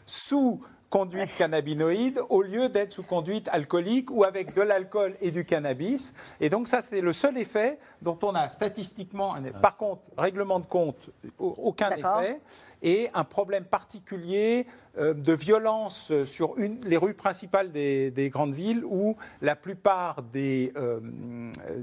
[0.07, 0.61] sous
[0.91, 6.15] conduite cannabinoïde au lieu d'être sous conduite alcoolique ou avec de l'alcool et du cannabis.
[6.41, 10.61] Et donc ça, c'est le seul effet dont on a statistiquement, un- par contre, règlement
[10.61, 12.41] de compte, au- aucun effet,
[12.83, 14.67] et un problème particulier
[14.99, 19.57] euh, de violence euh, sur une, les rues principales des, des grandes villes où la
[19.57, 21.01] plupart des euh,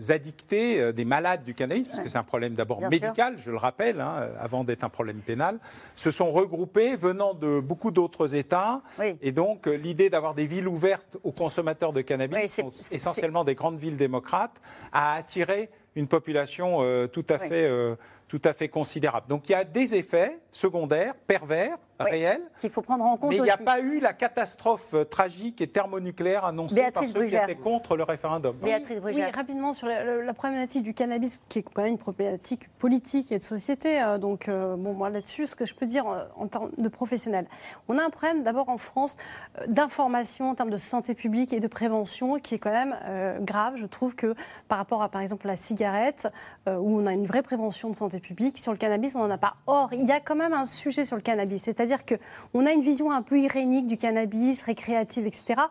[0.10, 2.90] addictés, euh, des malades du cannabis, parce que c'est un problème d'abord sûr.
[2.90, 5.60] médical, je le rappelle, hein, avant d'être un problème pénal,
[5.96, 8.82] se sont regroupés venant de beaucoup d'autres États.
[9.22, 13.78] Et donc, l'idée d'avoir des villes ouvertes aux consommateurs de cannabis, Oui, essentiellement des grandes
[13.80, 14.62] villes démocrates,
[14.92, 17.50] a attiré une population euh, tout, à Oui.
[17.50, 17.96] fait, euh,
[18.32, 19.26] tout à fait considérable.
[19.28, 22.42] Donc, il y a des effets secondaires, pervers, Oui, réels.
[22.62, 25.60] Qu'il faut prendre en compte Mais il n'y a pas eu la catastrophe euh, tragique
[25.60, 27.46] et thermonucléaire annoncée Béatrice par ceux Brugère.
[27.46, 28.56] qui étaient contre le référendum.
[28.64, 28.72] Oui,
[29.34, 33.44] rapidement sur la, problématique du cannabis, qui est quand même une problématique politique et de
[33.44, 34.02] société.
[34.02, 36.06] euh, donc, euh, bon, moi là-dessus, ce que je peux dire
[36.38, 37.48] en termes de professionnels,
[37.90, 39.18] on a un problème d'abord en France
[39.68, 43.76] d'information en termes de santé publique et de prévention qui est quand même euh, grave.
[43.76, 44.36] Je trouve que
[44.70, 46.30] par rapport à, par exemple, la cigarette,
[46.70, 49.32] euh, où on a une vraie prévention de santé publique, sur le cannabis, on n'en
[49.32, 49.56] a pas.
[49.68, 52.16] Or, il y a quand même un sujet sur le cannabis, c'est-à-dire que
[52.54, 55.62] on a une vision un peu irénique du cannabis, récréative, etc.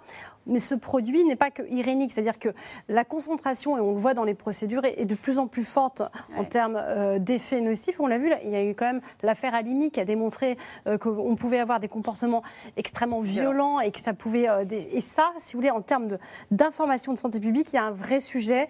[0.51, 2.51] Mais ce produit n'est pas que irénique, c'est-à-dire que
[2.88, 6.03] la concentration, et on le voit dans les procédures, est de plus en plus forte
[6.36, 7.98] en termes euh, d'effets nocifs.
[8.01, 10.59] On l'a vu, là, il y a eu quand même l'affaire Alimi qui a démontré
[10.86, 12.42] euh, qu'on pouvait avoir des comportements
[12.76, 14.48] extrêmement violents et que ça pouvait.
[14.48, 16.18] euh, des- Et ça, si vous voulez, en termes
[16.51, 18.68] d'information de, santé publique, il y a un vrai sujet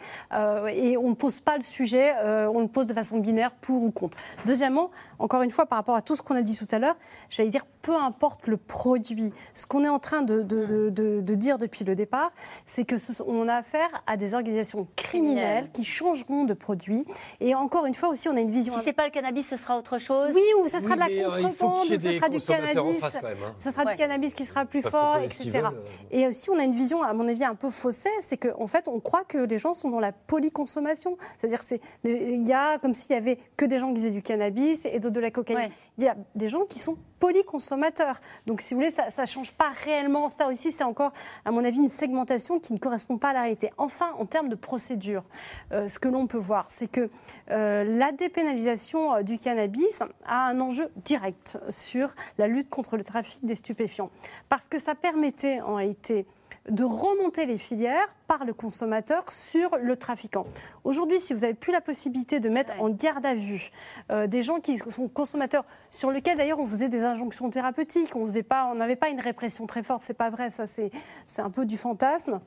[0.75, 3.91] et on ne pose pas le sujet, on le pose de façon binaire pour ou
[3.91, 4.17] contre.
[4.45, 6.97] Deuxièmement, encore une fois, par rapport à tout ce qu'on a dit tout à l'heure,
[7.29, 9.33] j'allais dire peu importe le produit.
[9.55, 12.31] Ce qu'on est en train de- de- de dire depuis le départ,
[12.67, 17.05] c'est que ce- on a affaire à des organisations criminelles qui changeront de produit.
[17.41, 18.73] Et encore une fois aussi, on a une vision.
[18.75, 20.33] Si c'est pas le cannabis, ce sera autre chose.
[20.35, 23.01] Oui, ou ça sera de la euh, contrebande, ou ça des sera du cannabis.
[23.01, 23.55] face, même, hein.
[23.59, 23.93] Ça sera Ouais.
[23.93, 25.51] du cannabis qui sera plus fort, ce etc.
[25.51, 25.73] veulent, euh.
[26.11, 28.89] Et aussi, on a une vision, à mon avis, un peu faussée, c'est qu'en fait,
[28.89, 31.17] on croit que les gens sont dans la polyconsommation.
[31.39, 34.23] C'est-à-dire c'est, il y a comme s'il y avait que des gens qui faisaient du
[34.23, 35.71] cannabis et d'autres de la cocaïne.
[35.99, 38.17] Il y a des gens qui sont polyconsommateurs.
[38.47, 40.29] Donc, si vous voulez, ça ne change pas réellement.
[40.29, 41.13] Ça aussi, c'est encore,
[41.51, 43.73] à mon avis, une segmentation qui ne correspond pas à la réalité.
[43.77, 45.25] Enfin, en termes de procédure,
[45.73, 47.11] euh, ce que l'on peut voir, c'est que
[47.51, 53.03] euh, la dépénalisation euh, du cannabis a un enjeu direct sur la lutte contre le
[53.03, 54.11] trafic des stupéfiants.
[54.49, 56.25] Parce que ça permettait, en réalité,
[56.69, 60.47] de remonter les filières par le consommateur sur le trafiquant.
[60.85, 63.71] Aujourd'hui, si vous n'avez plus la possibilité de mettre en garde à vue
[64.11, 68.75] euh, des gens qui sont consommateurs, sur lesquels d'ailleurs on faisait des injonctions thérapeutiques, on
[68.75, 70.91] n'avait pas une répression très forte, c'est pas vrai, ça c'est
[71.39, 72.41] un peu du fantasme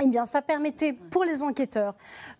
[0.00, 1.94] eh bien, ça permettait pour les enquêteurs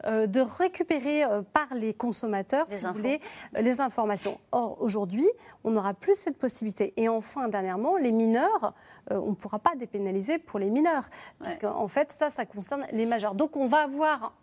[0.06, 3.20] euh, de récupérer euh, par les consommateurs, si vous voulez,
[3.56, 4.38] euh, les informations.
[4.52, 5.28] Or, aujourd'hui,
[5.64, 6.94] on n'aura plus cette possibilité.
[6.96, 8.74] Et enfin, dernièrement, les mineurs,
[9.10, 11.08] on ne pourra pas dépénaliser pour les mineurs.
[11.40, 13.34] Parce qu'en fait, ça, ça concerne les majeurs.
[13.34, 14.34] Donc, on va avoir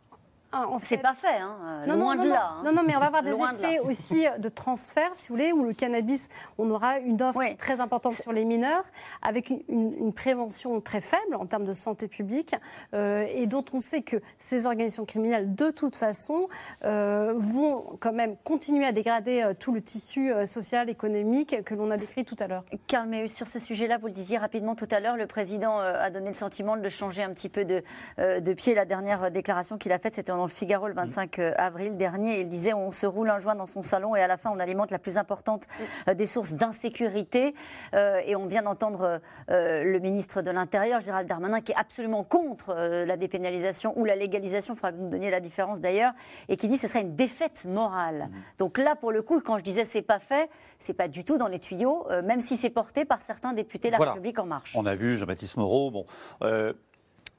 [0.58, 2.49] ah, c'est pas fait, hein, euh, non, loin non, de là.
[2.49, 2.62] Hein.
[2.64, 5.66] Non, non, mais on va avoir des effets aussi de transfert, si vous voulez, où
[5.66, 8.86] le cannabis, on aura une offre très importante sur les mineurs,
[9.22, 12.56] avec une, prévention très faible en termes de santé publique,
[12.93, 16.47] euh, et dont on sait que ces organisations criminelles, de toute façon,
[16.86, 21.97] euh, vont quand même continuer à dégrader tout le tissu social, économique que l'on a
[21.97, 22.64] décrit tout à l'heure.
[22.88, 26.30] Karl sur ce sujet-là, vous le disiez rapidement tout à l'heure, le président a donné
[26.30, 27.84] le sentiment de changer un petit peu de,
[28.18, 28.74] de pied.
[28.74, 32.41] La dernière déclaration qu'il a faite, c'était en le Figaro le 25 euh, avril dernier.
[32.41, 34.60] Il disait on se roule un joint dans son salon et à la fin on
[34.60, 35.68] alimente la plus importante
[36.08, 37.54] euh, des sources d'insécurité.
[37.93, 42.74] Euh, et on vient d'entendre le ministre de l'Intérieur, Gérald Darmanin, qui est absolument contre
[42.74, 44.74] la dépénalisation ou la légalisation.
[44.74, 46.14] Il faudra que vous nous donniez la différence d'ailleurs.
[46.50, 48.30] Et qui dit que ce serait une défaite morale.
[48.30, 48.36] Mmh.
[48.60, 51.38] Donc là, pour le coup, quand je disais c'est pas fait, c'est pas du tout
[51.38, 54.72] dans les tuyaux, même si c'est porté par certains députés de la République en marche.
[54.76, 55.91] On a vu Jean-Baptiste Moreau.
[55.91, 56.06] Bon,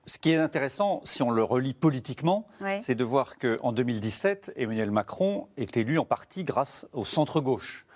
[0.07, 2.47] ce qui est intéressant, si on le relit politiquement,
[2.81, 7.87] c'est de voir qu'en 2017, Emmanuel Macron est élu en partie grâce au centre-gauche.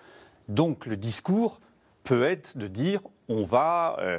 [0.49, 1.61] Donc le discours
[2.03, 3.97] peut être de dire on va.
[4.01, 4.19] Euh,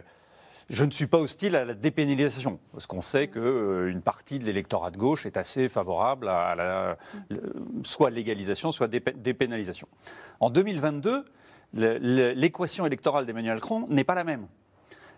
[0.70, 4.46] je ne suis pas hostile à la dépénalisation, parce qu'on sait qu'une euh, partie de
[4.46, 6.98] l'électorat de gauche est assez favorable à la
[7.84, 9.90] soit légalisation, soit dépénalisation.
[10.40, 11.26] En 2022,
[11.74, 14.48] l'équation électorale d'Emmanuel Macron n'est pas la même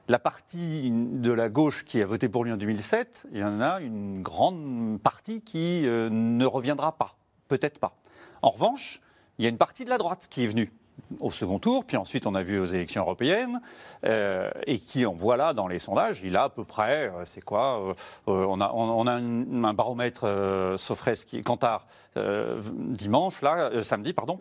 [0.07, 3.61] la partie de la gauche qui a voté pour lui en 2007, il y en
[3.61, 7.15] a une grande partie qui euh, ne reviendra pas,
[7.47, 7.95] peut-être pas.
[8.41, 9.01] En revanche,
[9.37, 10.71] il y a une partie de la droite qui est venue
[11.19, 13.61] au second tour, puis ensuite on a vu aux élections européennes,
[14.05, 17.43] euh, et qui en voilà dans les sondages, il a à peu près, euh, c'est
[17.43, 17.95] quoi,
[18.27, 24.39] on a, on, a un, baromètre Sofres qui est Cantar dimanche, là, samedi, pardon,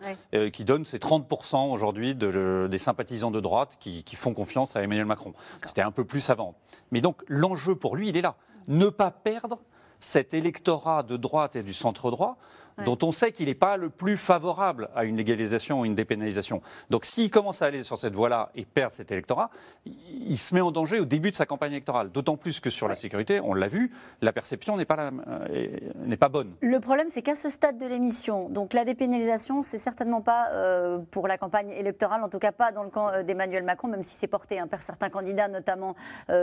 [0.51, 4.83] qui donne ces 30% aujourd'hui de, des sympathisants de droite qui, qui, font confiance à
[4.83, 5.33] Emmanuel Macron.
[5.61, 6.55] C'était un peu plus avant.
[6.91, 8.35] Mais donc l'enjeu pour lui, il est là.
[8.67, 9.59] Ne pas perdre
[10.03, 12.37] cet électorat de droite et du centre droit
[12.85, 16.61] dont on sait qu'il n'est pas le plus favorable à une légalisation ou une dépénalisation.
[16.89, 19.49] Donc s'il commence à aller sur cette voie-là et perdre cet électorat,
[19.85, 22.11] il se met en danger au début de sa campagne électorale.
[22.11, 25.11] D'autant plus que sur la sécurité, on l'a vu, la perception n'est pas,
[25.49, 25.67] euh,
[26.05, 26.53] n'est pas bonne.
[26.61, 30.99] Le problème, c'est qu'à ce stade de l'émission, donc la dépénalisation, c'est certainement pas euh,
[31.11, 34.03] pour la campagne électorale, en tout cas pas dans le camp euh, d'Emmanuel Macron, même
[34.03, 35.95] si c'est porté hein, par certains candidats, notamment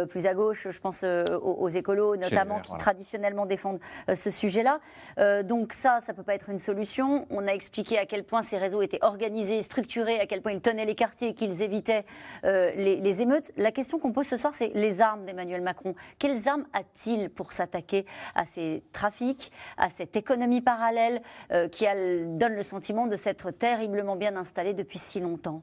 [0.08, 3.80] plus à gauche, je pense aux, écolos, notamment, qui traditionnellement défendent
[4.12, 4.80] ce sujet-là.
[5.42, 7.26] donc ça, ça peut pas être une solution.
[7.30, 10.60] On a expliqué à quel point ces réseaux étaient organisés, structurés, à quel point ils
[10.60, 12.04] tenaient les quartiers, qu'ils évitaient
[12.44, 13.52] euh, les, émeutes.
[13.56, 15.94] La question qu'on pose ce soir, c'est les armes d'Emmanuel Macron.
[16.18, 22.54] Quelles armes a-t-il pour s'attaquer à ces trafics, à cette économie parallèle euh, qui donne
[22.54, 25.62] le sentiment de s'être terriblement bien installée depuis si longtemps?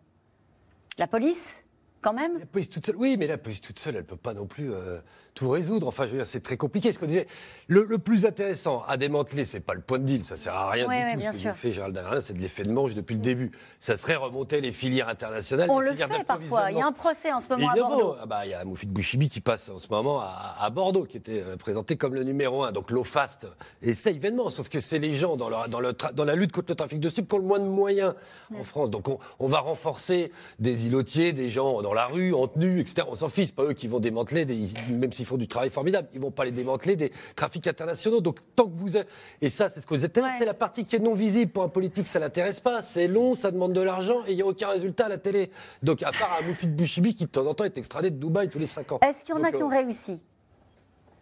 [0.97, 1.63] La police
[2.01, 2.39] quand même?
[2.39, 4.45] La police toute seule, oui, mais la police toute seule, elle ne peut pas non
[4.45, 4.99] plus euh,
[5.37, 5.87] tout résoudre.
[5.87, 6.91] Enfin, je veux dire, c'est très compliqué.
[6.91, 7.27] Ce qu'on disait,
[7.67, 11.15] le, plus intéressant à démanteler, c'est pas le point de deal, ça sert à rien
[11.15, 11.31] du tout.
[11.31, 13.51] Ce que fait Gérald Darmanin, c'est de l'effet de manche depuis le début.
[13.79, 15.69] Ça serait remonter les filières internationales.
[15.69, 16.71] On le fait parfois.
[16.71, 18.15] Il y a un procès en ce moment à Bordeaux.
[18.19, 21.17] Ah bah, il y a Moufid Bouchibi qui passe en ce moment à, Bordeaux, qui
[21.17, 22.71] était euh, présenté comme le numéro un.
[22.71, 23.47] Donc l'OFAST
[23.83, 26.75] essaye vainement, sauf que c'est les gens dans, dans, le dans la lutte contre le
[26.75, 28.15] trafic de stupes qui ont le moins de moyens
[28.57, 28.89] en France.
[28.89, 33.07] Donc on, on, va renforcer des îlotiers, des gens dans la rue, en tenue, etc.
[33.09, 34.57] On s'en fiche, pas eux qui vont démanteler, des,
[34.89, 38.21] même s'ils font du travail formidable, ils vont pas les démanteler des trafics internationaux.
[38.21, 39.07] Donc tant que vous êtes...
[39.41, 41.63] et ça c'est ce que vous êtes, c'est la partie qui est non visible pour
[41.63, 42.81] un politique, ça l'intéresse pas.
[42.81, 45.51] C'est long, ça demande de l'argent et il y a aucun résultat à la télé.
[45.83, 48.49] Donc à part un Moufid Bouchibi qui de temps en temps est extradé de Dubaï
[48.49, 48.99] tous les 5 ans.
[49.01, 50.19] Est-ce qu'il y en a qui ont euh, réussi?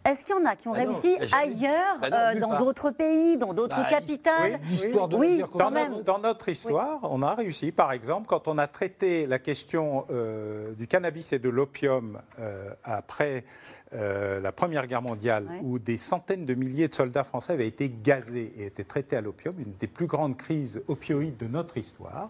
[0.05, 2.91] Est-ce qu'il y en a qui ont Ah réussi ailleurs, Bah non, euh, dans d'autres
[2.91, 5.91] pays, dans d'autres Bah, capitales L'histoire de Oui, quand Dans, même.
[5.93, 10.05] notre, dans notre histoire, on a réussi, par exemple, quand on a traité la question
[10.11, 13.45] euh, du cannabis et de l'opium euh, après
[13.93, 17.89] euh, la Première Guerre mondiale, où des centaines de milliers de soldats français avaient été
[17.89, 22.29] gazés et étaient traités à l'opium, une des plus grandes crises opioïdes de notre histoire.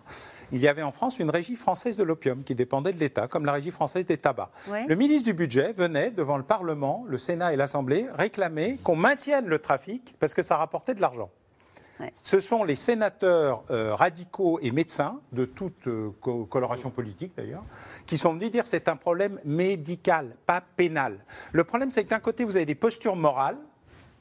[0.51, 3.45] Il y avait en France une régie française de l'opium qui dépendait de l'État, comme
[3.45, 4.49] la régie française des tabacs.
[4.69, 4.85] Ouais.
[4.87, 9.45] Le ministre du Budget venait devant le Parlement, le Sénat et l'Assemblée réclamer qu'on maintienne
[9.47, 11.29] le trafic parce que ça rapportait de l'argent.
[12.21, 17.63] Ce sont les sénateurs euh, radicaux et médecins, de toute euh, co- coloration politique d'ailleurs,
[18.05, 21.19] qui sont venus dire c'est un problème médical, pas pénal.
[21.53, 23.55] Le problème, c'est que d'un côté, vous avez des postures morales,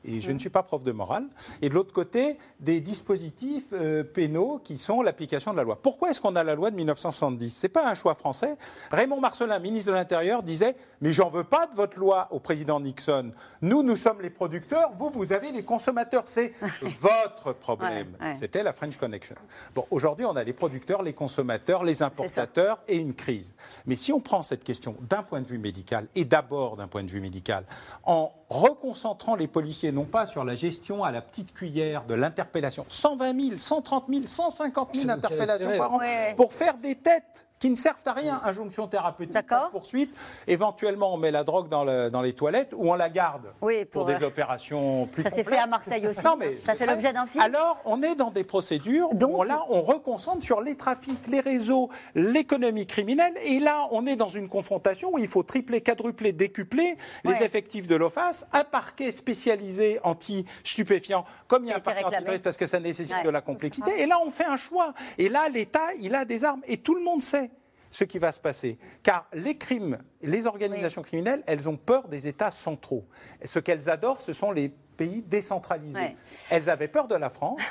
[0.04, 1.26] et je ne suis pas prof de morale,
[1.62, 5.78] et de l'autre côté, des dispositifs euh, pénaux qui sont l'application de la loi.
[5.80, 8.56] Pourquoi est-ce qu'on a la loi de 1970 Ce n'est pas un choix français.
[8.90, 12.80] Raymond Marcelin, ministre de l'Intérieur, disait Mais j'en veux pas de votre loi au président
[12.80, 13.30] Nixon.
[13.62, 16.24] Nous, nous sommes les producteurs, vous, vous avez les consommateurs.
[16.26, 16.52] C'est
[17.00, 18.16] votre problème.
[18.20, 18.34] Ouais, ouais.
[18.34, 19.36] C'était la French Connection.
[19.74, 23.54] Bon, aujourd'hui, on a les producteurs, les consommateurs, les importateurs et une crise.
[23.86, 27.02] Mais si on prend cette question d'un point de vue médical, et d'abord d'un point
[27.02, 27.64] de vue médical,
[28.04, 32.84] en reconcentrant les policiers non pas sur la gestion à la petite cuillère de l'interpellation,
[32.88, 36.34] 120 000, 130 000, 150 000 Ça n'a aucun interpellations par an, Ouais.
[36.36, 38.40] pour faire des têtes qui ne servent à rien.
[38.44, 39.58] Injonction thérapeutique, D'accord.
[39.60, 40.14] pas de poursuite.
[40.46, 43.84] Éventuellement, on met la drogue dans, le- dans les toilettes ou on la garde Oui,
[43.86, 46.24] pour, pour, des euh, opérations plus Ça s'est fait à Marseille aussi.
[46.26, 47.42] Non, mais ça fait l'objet d'un film.
[47.42, 51.40] Alors, on est dans des procédures Donc- où là, on reconcentre sur les trafics, les
[51.40, 53.34] réseaux, l'économie criminelle.
[53.42, 57.44] Et là, on est dans une confrontation où il faut tripler, quadrupler, décupler les Ouais.
[57.44, 62.56] effectifs de l'OFAS, un parquet spécialisé anti-stupéfiants, comme il y a un parquet antiterroriste parce
[62.56, 64.02] que ça nécessite Ouais, de la complexité.
[64.02, 64.92] Et là, on fait un choix.
[65.18, 66.62] Et là, l'État, il a des armes.
[66.66, 67.50] Et tout le monde sait
[67.94, 68.76] ce qui va se passer.
[69.04, 73.06] Car les crimes, les organisations criminelles, elles ont peur des États centraux.
[73.40, 75.96] Et ce qu'elles adorent, ce sont les pays décentralisés.
[75.96, 76.16] Ouais.
[76.50, 77.62] Elles avaient peur de la France,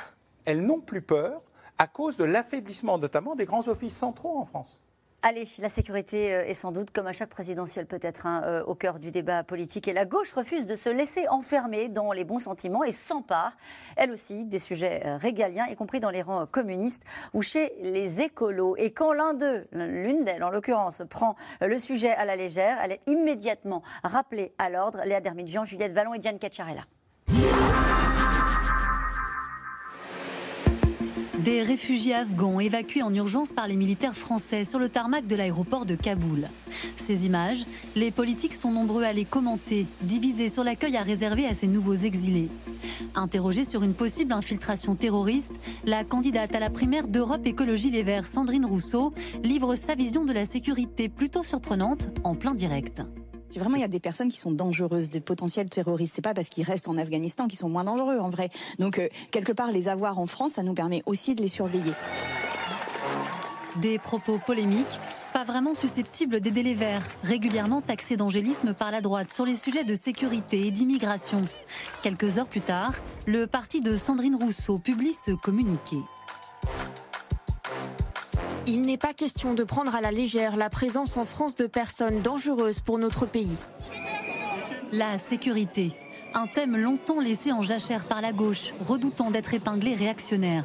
[0.46, 1.42] elles n'ont plus peur
[1.76, 4.78] à cause de l'affaiblissement notamment des grands offices centraux en France.
[5.26, 8.74] Allez, la sécurité euh, est sans doute, comme à chaque présidentielle peut-être, hein, euh, au
[8.74, 9.88] cœur du débat politique.
[9.88, 13.56] Et la gauche refuse de se laisser enfermer dans les bons sentiments et s'empare,
[13.96, 18.20] elle aussi, des sujets euh, régaliens, y compris dans les rangs communistes ou chez les
[18.20, 18.76] écolos.
[18.76, 22.92] Et quand l'un d'eux, l'une d'elles en l'occurrence, prend le sujet à la légère, elle
[22.92, 25.00] est immédiatement rappelée à l'ordre.
[25.06, 26.84] Léa Dermidjian, Juliette Vallon et Diane Cacciarella.
[31.44, 35.84] Des réfugiés afghans évacués en urgence par les militaires français sur le tarmac de l'aéroport
[35.84, 36.48] de Kaboul.
[36.96, 37.66] Ces images,
[37.96, 41.96] les politiques sont nombreux à les commenter, divisés sur l'accueil à réserver à ces nouveaux
[41.96, 42.48] exilés.
[43.14, 45.52] Interrogée sur une possible infiltration terroriste,
[45.84, 50.32] la candidate à la primaire d'Europe Écologie Les Verts, Sandrine Rousseau, livre sa vision de
[50.32, 53.02] la sécurité plutôt surprenante en plein direct.
[53.54, 56.34] Si vraiment il y a des personnes qui sont dangereuses, des potentiels terroristes, c'est pas
[56.34, 58.50] parce qu'ils restent en Afghanistan qu'ils sont moins dangereux en vrai.
[58.80, 61.92] Donc euh, quelque part les avoir en France, ça nous permet aussi de les surveiller.
[63.80, 64.98] Des propos polémiques,
[65.32, 69.84] pas vraiment susceptibles d'aider les Verts, régulièrement taxés d'angélisme par la droite sur les sujets
[69.84, 71.42] de sécurité et d'immigration.
[72.02, 72.92] Quelques heures plus tard,
[73.28, 75.98] le parti de Sandrine Rousseau publie ce communiqué.
[78.66, 82.22] Il n'est pas question de prendre à la légère la présence en France de personnes
[82.22, 83.58] dangereuses pour notre pays.
[84.90, 85.92] La sécurité,
[86.32, 90.64] un thème longtemps laissé en jachère par la gauche, redoutant d'être épinglé réactionnaire.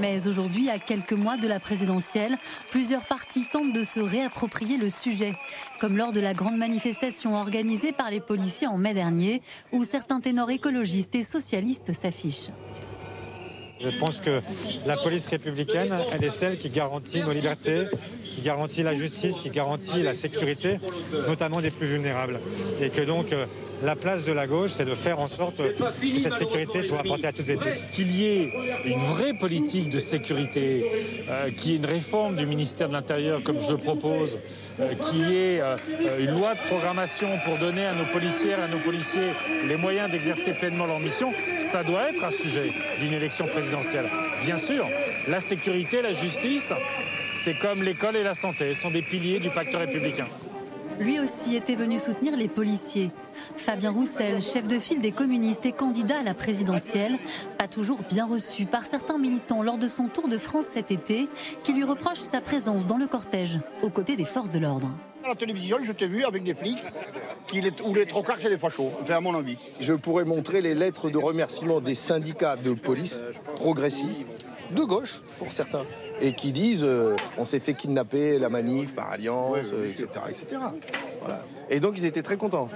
[0.00, 2.38] Mais aujourd'hui, à quelques mois de la présidentielle,
[2.70, 5.34] plusieurs partis tentent de se réapproprier le sujet,
[5.80, 10.20] comme lors de la grande manifestation organisée par les policiers en mai dernier, où certains
[10.20, 12.48] ténors écologistes et socialistes s'affichent.
[13.82, 14.40] Je pense que
[14.86, 17.86] la police républicaine, elle est celle qui garantit nos libertés,
[18.40, 20.78] qui garantit la justice, qui garantit la sécurité,
[21.28, 22.40] notamment des plus vulnérables.
[22.80, 23.44] Et que donc euh,
[23.82, 27.26] la place de la gauche, c'est de faire en sorte que cette sécurité soit apportée
[27.26, 27.86] à toutes et tous.
[27.92, 28.52] qu'il y ait
[28.84, 30.84] une vraie politique de sécurité,
[31.28, 34.38] euh, qu'il y ait une réforme du ministère de l'Intérieur comme je le propose,
[34.80, 35.76] euh, qu'il y ait euh,
[36.18, 39.30] une loi de programmation pour donner à nos policières et à nos policiers
[39.66, 44.06] les moyens d'exercer pleinement leur mission, ça doit être un sujet d'une élection présidentielle.
[44.44, 44.86] Bien sûr,
[45.28, 46.72] la sécurité, la justice,
[47.42, 50.26] c'est comme l'école et la santé, sont des piliers du pacte républicain.
[50.98, 53.10] Lui aussi était venu soutenir les policiers.
[53.56, 57.16] Fabien Roussel, chef de file des communistes et candidat à la présidentielle,
[57.58, 61.28] pas toujours bien reçu par certains militants lors de son tour de France cet été,
[61.62, 64.94] qui lui reprochent sa présence dans le cortège, aux côtés des forces de l'ordre.
[65.24, 66.82] À la télévision, je t'ai vu avec des flics
[67.46, 69.56] qui les, où les trocards, c'est des fachos, enfin à mon avis.
[69.80, 73.22] Je pourrais montrer les lettres de remerciement des syndicats de police
[73.56, 74.26] progressistes,
[74.72, 75.84] de gauche pour certains,
[76.20, 80.46] et qui disent euh, on s'est fait kidnapper la manif par alliance, euh, etc., etc.
[81.20, 81.44] Voilà.
[81.68, 82.68] Et donc ils étaient très contents,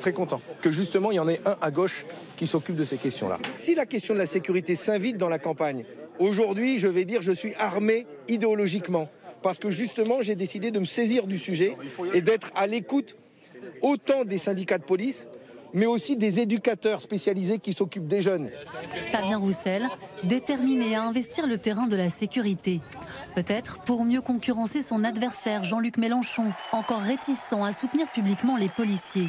[0.00, 2.06] très contents, que justement il y en ait un à gauche
[2.36, 3.38] qui s'occupe de ces questions-là.
[3.54, 5.84] Si la question de la sécurité s'invite dans la campagne,
[6.18, 9.08] aujourd'hui je vais dire je suis armé idéologiquement,
[9.42, 11.76] parce que justement j'ai décidé de me saisir du sujet
[12.14, 13.16] et d'être à l'écoute
[13.82, 15.26] autant des syndicats de police,
[15.72, 18.50] mais aussi des éducateurs spécialisés qui s'occupent des jeunes.
[19.06, 19.88] Fabien Roussel,
[20.24, 22.80] déterminé à investir le terrain de la sécurité.
[23.34, 29.28] Peut-être pour mieux concurrencer son adversaire Jean-Luc Mélenchon, encore réticent à soutenir publiquement les policiers.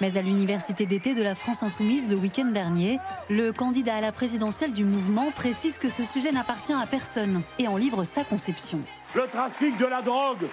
[0.00, 2.98] Mais à l'université d'été de la France Insoumise le week-end dernier,
[3.28, 7.68] le candidat à la présidentielle du mouvement précise que ce sujet n'appartient à personne et
[7.68, 8.80] en livre sa conception.
[9.14, 10.46] Le trafic de la drogue,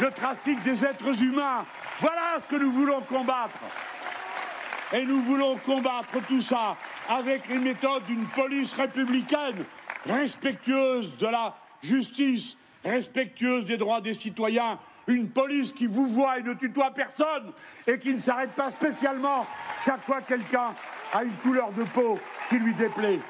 [0.00, 1.64] le trafic des êtres humains,
[2.00, 3.58] voilà ce que nous voulons combattre.
[4.92, 6.76] Et nous voulons combattre tout ça
[7.08, 9.64] avec les méthodes d'une police républicaine,
[10.04, 16.42] respectueuse de la justice, respectueuse des droits des citoyens, une police qui vous voit et
[16.42, 17.52] ne tutoie personne
[17.86, 19.46] et qui ne s'arrête pas spécialement
[19.84, 20.74] chaque fois que quelqu'un
[21.12, 22.18] a une couleur de peau
[22.48, 23.20] qui lui déplaît.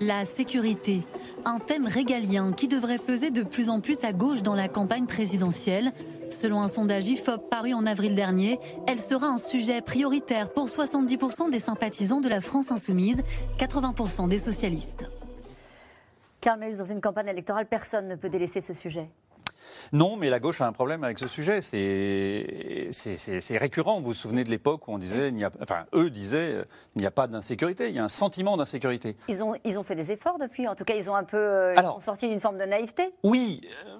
[0.00, 1.02] La sécurité,
[1.44, 5.06] un thème régalien qui devrait peser de plus en plus à gauche dans la campagne
[5.06, 5.92] présidentielle.
[6.30, 11.50] Selon un sondage IFOP paru en avril dernier, elle sera un sujet prioritaire pour 70%
[11.50, 13.22] des sympathisants de la France insoumise,
[13.58, 15.10] 80% des socialistes.
[16.40, 19.08] Karl Meus, dans une campagne électorale, personne ne peut délaisser ce sujet.
[19.92, 21.60] Non, mais la gauche a un problème avec ce sujet.
[21.60, 22.48] C'est-
[23.58, 23.98] récurrent.
[24.00, 26.62] Vous vous souvenez de l'époque où on disait, il n'y a- enfin, eux disaient, euh,
[26.96, 29.16] il n'y a pas d'insécurité, il y a un sentiment d'insécurité.
[29.28, 30.66] Ils ont, ils ont fait des efforts depuis.
[30.66, 32.64] En tout cas, ils ont un peu euh, ils Alors- sont sortis d'une forme de
[32.64, 33.12] naïveté.
[33.22, 33.96] Oui, euh,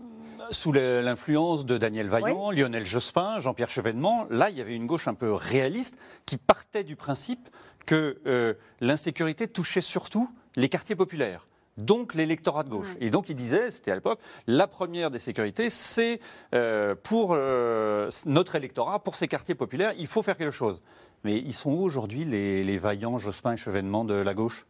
[0.50, 5.08] sous l'influence de Daniel Vaillant, Lionel Jospin, Jean-Pierre Chevènement, là, il y avait une gauche
[5.08, 5.96] un peu réaliste
[6.26, 7.48] qui partait du principe
[7.86, 11.46] que euh, l'insécurité touchait surtout les quartiers populaires.
[11.76, 12.94] Donc l'électorat de gauche.
[13.00, 16.20] Et donc il disait, c'était à l'époque, la première des sécurités, c'est
[16.54, 20.82] euh, pour euh, notre électorat, pour ces quartiers populaires, il faut faire quelque chose.
[21.24, 24.66] Mais ils sont où aujourd'hui les, les vaillants Jospin et Chevènement de la gauche?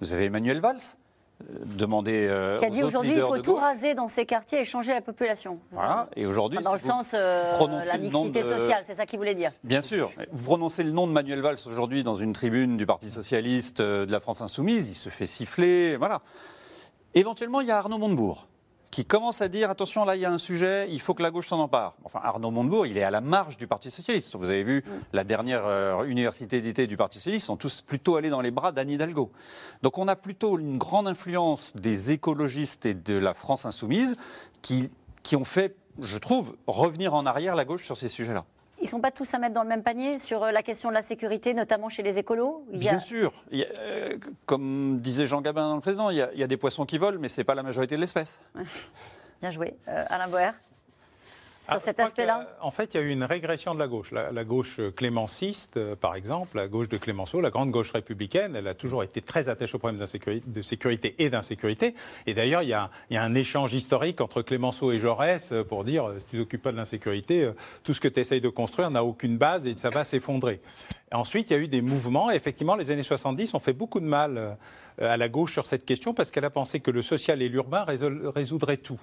[0.00, 0.80] Vous avez Emmanuel Valls?
[1.76, 4.92] Demandez euh, qui a dit aujourd'hui il faut tout raser dans ces quartiers et changer
[4.92, 5.60] la population.
[5.70, 6.08] Voilà.
[6.16, 7.52] Et aujourd'hui, Dans si le sens euh,
[7.86, 9.52] la le nom mixité de- sociale, c'est ça qu'il voulait dire.
[9.62, 10.10] Bien sûr.
[10.32, 14.04] Vous prononcez le nom de Manuel Valls aujourd'hui dans une tribune du Parti Socialiste euh,
[14.04, 16.22] de la France Insoumise, il se fait siffler, voilà.
[17.14, 18.48] Éventuellement, il y a Arnaud Montebourg
[18.90, 21.30] qui commence à dire attention, là, il y a un sujet, il faut que la
[21.30, 21.94] gauche s'en empare.
[22.04, 24.34] Enfin, Arnaud Montebourg, il est à la marge du Parti Socialiste.
[24.36, 28.16] Vous avez vu la dernière euh, université d'été du Parti Socialiste, ils sont tous plutôt
[28.16, 29.30] allés dans les bras d'Anne Hidalgo.
[29.82, 34.16] Donc, on a plutôt une grande influence des écologistes et de la France Insoumise
[34.62, 34.90] qui,
[35.22, 38.44] qui ont fait, je trouve, revenir en arrière la gauche sur ces sujets-là.
[38.80, 40.88] Ils ne sont pas tous à mettre dans le même panier sur euh, la question
[40.88, 43.32] de la sécurité, notamment chez les écolos Il y a- Bien sûr.
[43.50, 44.16] Il y a, euh,
[44.46, 46.86] comme disait Jean Gabin dans le président, il y, a, il y a des poissons
[46.86, 48.40] qui volent, mais ce n'est pas la majorité de l'espèce.
[49.40, 49.74] Bien joué.
[49.88, 50.50] Euh, Alain Boer
[51.68, 52.48] Sur Ah, je cet aspect-là?
[52.62, 54.10] En fait, il y a eu une régression de la gauche.
[54.10, 58.56] La, la gauche clémenciste, euh, par exemple, la gauche de Clémenceau, la grande gauche républicaine,
[58.56, 61.94] elle a toujours été très attachée au problème d'insécurité- de sécurité et d'insécurité.
[62.26, 65.52] Et d'ailleurs, il, y a- il y a un échange historique entre Clémenceau et Jaurès
[65.52, 67.50] euh, pour dire euh, si tu t'occupes pas de l'insécurité,
[67.84, 70.60] tout ce que tu essayes de construire n'a aucune base et ça va s'effondrer.
[71.12, 72.30] Ensuite, il y a eu des mouvements.
[72.30, 74.56] Et effectivement, les années 70 ont fait beaucoup de mal
[75.00, 77.84] à la gauche sur cette question parce qu'elle a pensé que le social et l'urbain
[77.86, 79.00] résoudraient tout.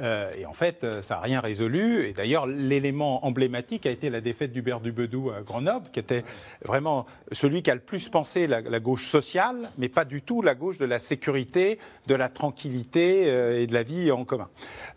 [0.00, 1.95] Euh, et en fait, ça n'a rien résolu.
[2.02, 6.24] Et d'ailleurs, l'élément emblématique a été la défaite d'Hubert Dubedou à Grenoble, qui était
[6.64, 10.54] vraiment celui qui a le plus pensé la, gauche sociale, mais pas du tout la
[10.54, 14.48] gauche de la sécurité, de la tranquillité euh, et de la vie en commun.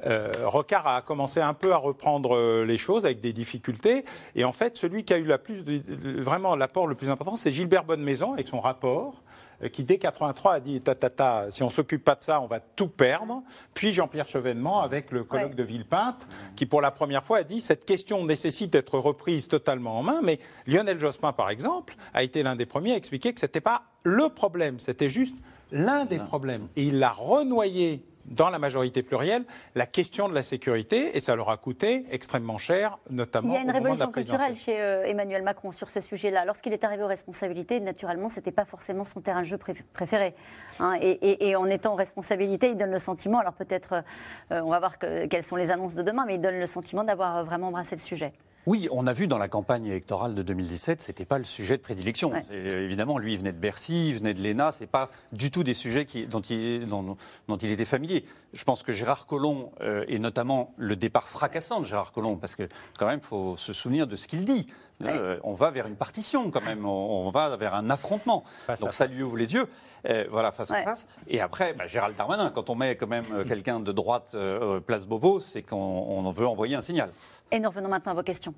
[0.05, 4.05] Euh, Rocard a commencé un peu à reprendre euh, les choses avec des difficultés.
[4.35, 5.63] Et en fait, celui qui a eu la plus
[6.21, 9.21] vraiment l'apport le plus important, c'est Gilbert Bonnemaison avec son rapport
[9.67, 12.45] qui dès 83 a dit ta, ta, ta, si on s'occupe pas de ça, on
[12.47, 13.43] va tout perdre.
[13.73, 15.55] Puis Jean-Pierre Chevènement avec le colloque Ouais.
[15.55, 19.97] de Villepinte, qui pour la première fois a dit cette question nécessite d'être reprise totalement
[19.99, 20.21] en main.
[20.23, 23.83] Mais Lionel Jospin, par exemple, a été l'un des premiers à expliquer que c'était pas
[24.03, 25.35] le problème, c'était juste
[25.71, 26.67] l'un des problèmes.
[26.75, 29.43] Et il l'a renoyé dans la majorité plurielle
[29.75, 33.57] la question de la sécurité et ça leur a coûté extrêmement cher, notamment Il y
[33.57, 36.45] a une au révolution culturelle chez euh, Emmanuel Macron sur ce sujet-là.
[36.45, 39.73] Lorsqu'il est arrivé aux responsabilités, naturellement, ce n'était pas forcément son terrain de jeu pré-
[39.93, 40.35] préféré.
[40.79, 40.95] hein.
[41.01, 44.03] et, et- et en étant en responsabilité, il donne le sentiment, alors peut-être,
[44.51, 46.67] euh, on va voir que- quelles sont les annonces de demain, mais il donne le
[46.67, 48.33] sentiment d'avoir euh, vraiment embrassé le sujet.
[48.65, 51.81] Oui, on a vu dans la campagne électorale de 2017, c'était pas le sujet de
[51.81, 52.31] prédilection.
[52.33, 52.41] Ouais.
[52.43, 55.63] C'est- Évidemment, lui, il venait de Bercy, il venait de l'ENA, c'est pas du tout
[55.63, 58.25] des sujets qui- dont, il, dont- dont il était familier.
[58.53, 62.55] Je pense que Gérard Collomb, euh, et notamment le départ fracassant de Gérard Collomb, parce
[62.55, 64.67] que quand même, il faut se souvenir de ce qu'il dit.
[65.05, 68.43] Euh, on va vers une partition quand même, on, va vers un affrontement.
[68.81, 69.67] Donc ça lui ouvre les yeux,
[70.09, 71.07] euh, voilà, face à face.
[71.27, 74.35] Et après, bah, Gérald Darmanin, quand on met quand même euh, quelqu'un de droite
[74.85, 77.11] place Beauvau, c'est qu'on veut envoyer un signal.
[77.51, 78.53] Et nous revenons maintenant à vos questions.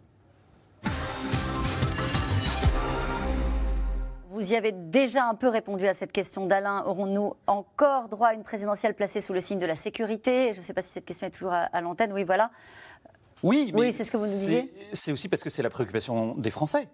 [4.32, 6.84] Vous y avez déjà un peu répondu à cette question d'Alain.
[6.88, 10.54] Aurons-nous encore droit à une présidentielle placée sous le signe de la sécurité?
[10.54, 12.12] Je ne sais pas si cette question est toujours à, à l'antenne.
[12.14, 12.50] Oui, voilà.
[13.44, 14.72] Oui, mais Oui, c'est ce que vous nous disiez.
[14.94, 16.88] C'est aussi parce que c'est la préoccupation des Français.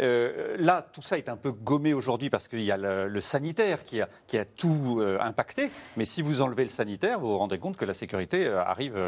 [0.00, 3.20] Euh, là, tout ça est un peu gommé aujourd'hui parce qu'il y a le, le
[3.20, 5.68] sanitaire qui a, qui a tout euh, impacté.
[5.96, 8.98] Mais si vous enlevez le sanitaire, vous vous rendez compte que la sécurité euh, arrive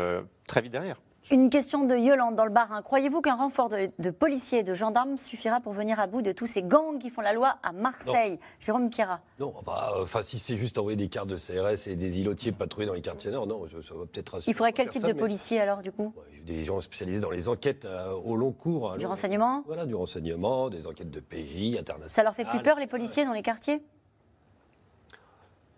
[0.46, 1.00] très vite derrière.
[1.32, 2.82] Une question de Yolande dans le Bas-Rhin.
[2.82, 6.30] Croyez-vous qu'un renfort de, de policiers et de gendarmes suffira pour venir à bout de
[6.30, 8.38] tous ces gangs qui font la loi à Marseille?
[8.60, 9.20] Jérôme Pierrat.
[9.40, 12.52] Non, bah, euh, enfin, si c'est juste envoyer des cartes de CRS et des îlotiers
[12.52, 15.00] patrouiller dans les quartiers nord, non, ça, ça va peut-être rassurer Il faudrait quel type
[15.02, 16.14] de personne, mais policier alors du coup?
[16.44, 18.92] Des gens spécialisés dans les enquêtes euh, au long cours.
[18.92, 19.64] hein, Du renseignement?
[19.66, 22.08] Voilà, du renseignement, des enquêtes de PJ, internationales.
[22.10, 23.82] Ça leur fait plus peur les policiers dans les quartiers?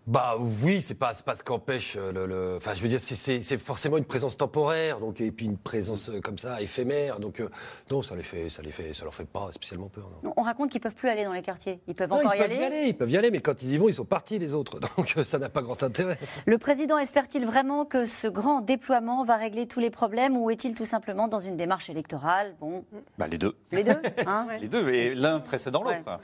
[0.09, 0.33] Bah
[0.63, 3.97] oui, c'est pas, pas ce qu'empêche euh, le, le- Enfin, je veux dire, c'est- forcément
[3.97, 7.19] une présence temporaire, donc et puis une présence euh, comme ça éphémère.
[7.19, 7.49] Donc euh,
[7.91, 10.09] non, ça les fait, ça les fait, ça leur fait pas spécialement peur.
[10.23, 10.33] Non.
[10.35, 11.79] On raconte qu'ils peuvent plus aller dans les quartiers.
[11.87, 12.59] Ils peuvent Non, encore ils y peuvent aller.
[12.59, 14.53] y aller, ils peuvent y aller, mais quand ils y vont, ils sont partis les
[14.55, 14.79] autres.
[14.97, 16.17] Donc euh, ça n'a pas grand intérêt.
[16.47, 20.73] Le président espère-t-il vraiment que ce grand déploiement va régler tous les problèmes ou est-il
[20.73, 22.55] tout simplement dans une démarche électorale?
[22.59, 22.83] Bon,
[23.19, 23.55] Bah, les deux.
[23.71, 23.91] les deux
[24.25, 24.47] hein?
[24.59, 25.97] Les deux, et l'un précédant l'autre.
[26.07, 26.17] Ouais.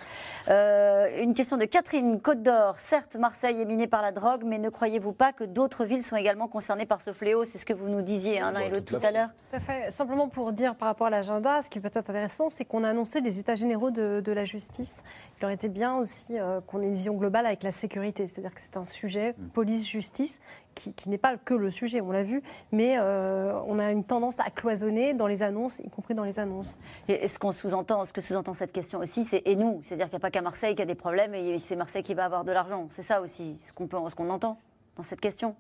[0.50, 2.78] Euh, une question de Catherine Côte d'Or.
[2.78, 6.48] Certes, Marseille est par la drogue, mais ne croyez-vous pas que d'autres villes sont également
[6.48, 7.46] concernées par ce fléau?
[7.46, 9.30] C'est ce que vous nous disiez hein, l'un et l'autre tout à l'heure.
[9.52, 9.92] Tout à fait.
[9.92, 12.90] Simplement pour dire par rapport à l'agenda, ce qui peut être intéressant, c'est qu'on a
[12.90, 15.04] annoncé les états généraux de, de la justice.
[15.40, 18.28] Il aurait été bien aussi euh, qu'on ait une vision globale avec la sécurité.
[18.28, 19.48] C'est-à-dire que c'est un sujet Mm.
[19.50, 20.40] police-justice
[20.76, 24.40] qui, n'est pas que le sujet, on l'a vu, mais euh, on a une tendance
[24.40, 26.78] à cloisonner dans les annonces, y compris dans les annonces.
[27.08, 30.16] Et ce qu'on sous-entend, ce que sous-entend cette question aussi, c'est et nous, c'est-à-dire qu'il
[30.16, 32.44] n'y a pas qu'à Marseille qui a des problèmes et c'est Marseille qui va avoir
[32.44, 32.86] de l'argent.
[32.90, 34.58] C'est ça aussi, ce qu'on qu'on entend
[34.98, 35.56] dans cette question.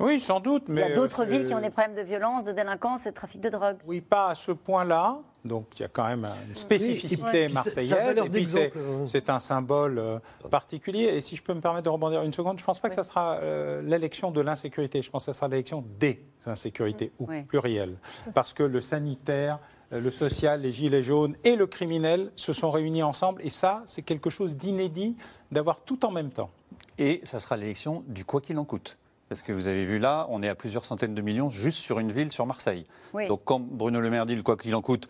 [0.00, 0.82] Oui, sans doute, mais...
[0.82, 3.10] Il y a d'autres euh, villes qui ont des problèmes de violence, de délinquance et
[3.10, 3.76] de trafic de drogue.
[3.86, 5.20] Oui, pas à ce point-là.
[5.44, 8.18] Donc il y a quand même une spécificité Oui, marseillaise.
[8.18, 9.32] Et puis c'est euh.
[9.32, 10.18] un symbole euh,
[10.50, 11.04] particulier.
[11.04, 12.94] Et si je peux me permettre de rebondir une seconde, je ne pense pas que
[12.94, 15.02] ça sera euh, l'élection de l'insécurité.
[15.02, 17.42] Je pense que ça sera l'élection des insécurités, ou Oui.
[17.42, 17.96] pluriel.
[18.34, 19.60] Parce que le sanitaire,
[19.90, 23.40] le social, les gilets jaunes et le criminel se sont réunis ensemble.
[23.42, 25.16] Et ça, c'est quelque chose d'inédit
[25.50, 26.50] d'avoir tout en même temps.
[26.98, 28.98] Et ça sera l'élection du quoi qu'il en coûte.
[29.30, 32.00] Parce que vous avez vu là, on est à plusieurs centaines de millions juste sur
[32.00, 32.84] une ville, sur Marseille.
[33.14, 33.28] Oui.
[33.28, 35.08] Donc quand Bruno Le Maire dit le quoi qu'il en coûte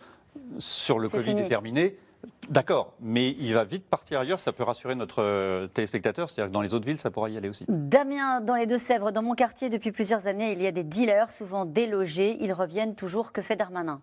[0.59, 1.41] sur le Covid fini.
[1.41, 1.97] est terminé,
[2.47, 6.53] d'accord, mais il va vite partir ailleurs, ça peut rassurer notre euh, téléspectateur, c'est-à-dire que
[6.53, 7.65] dans les autres villes, ça pourra y aller aussi.
[7.67, 11.31] Damien, dans les Deux-Sèvres, dans mon quartier, depuis plusieurs années, il y a des dealers,
[11.31, 12.37] souvent délogés.
[12.41, 13.31] Ils reviennent toujours.
[13.31, 14.01] Que fait Darmanin?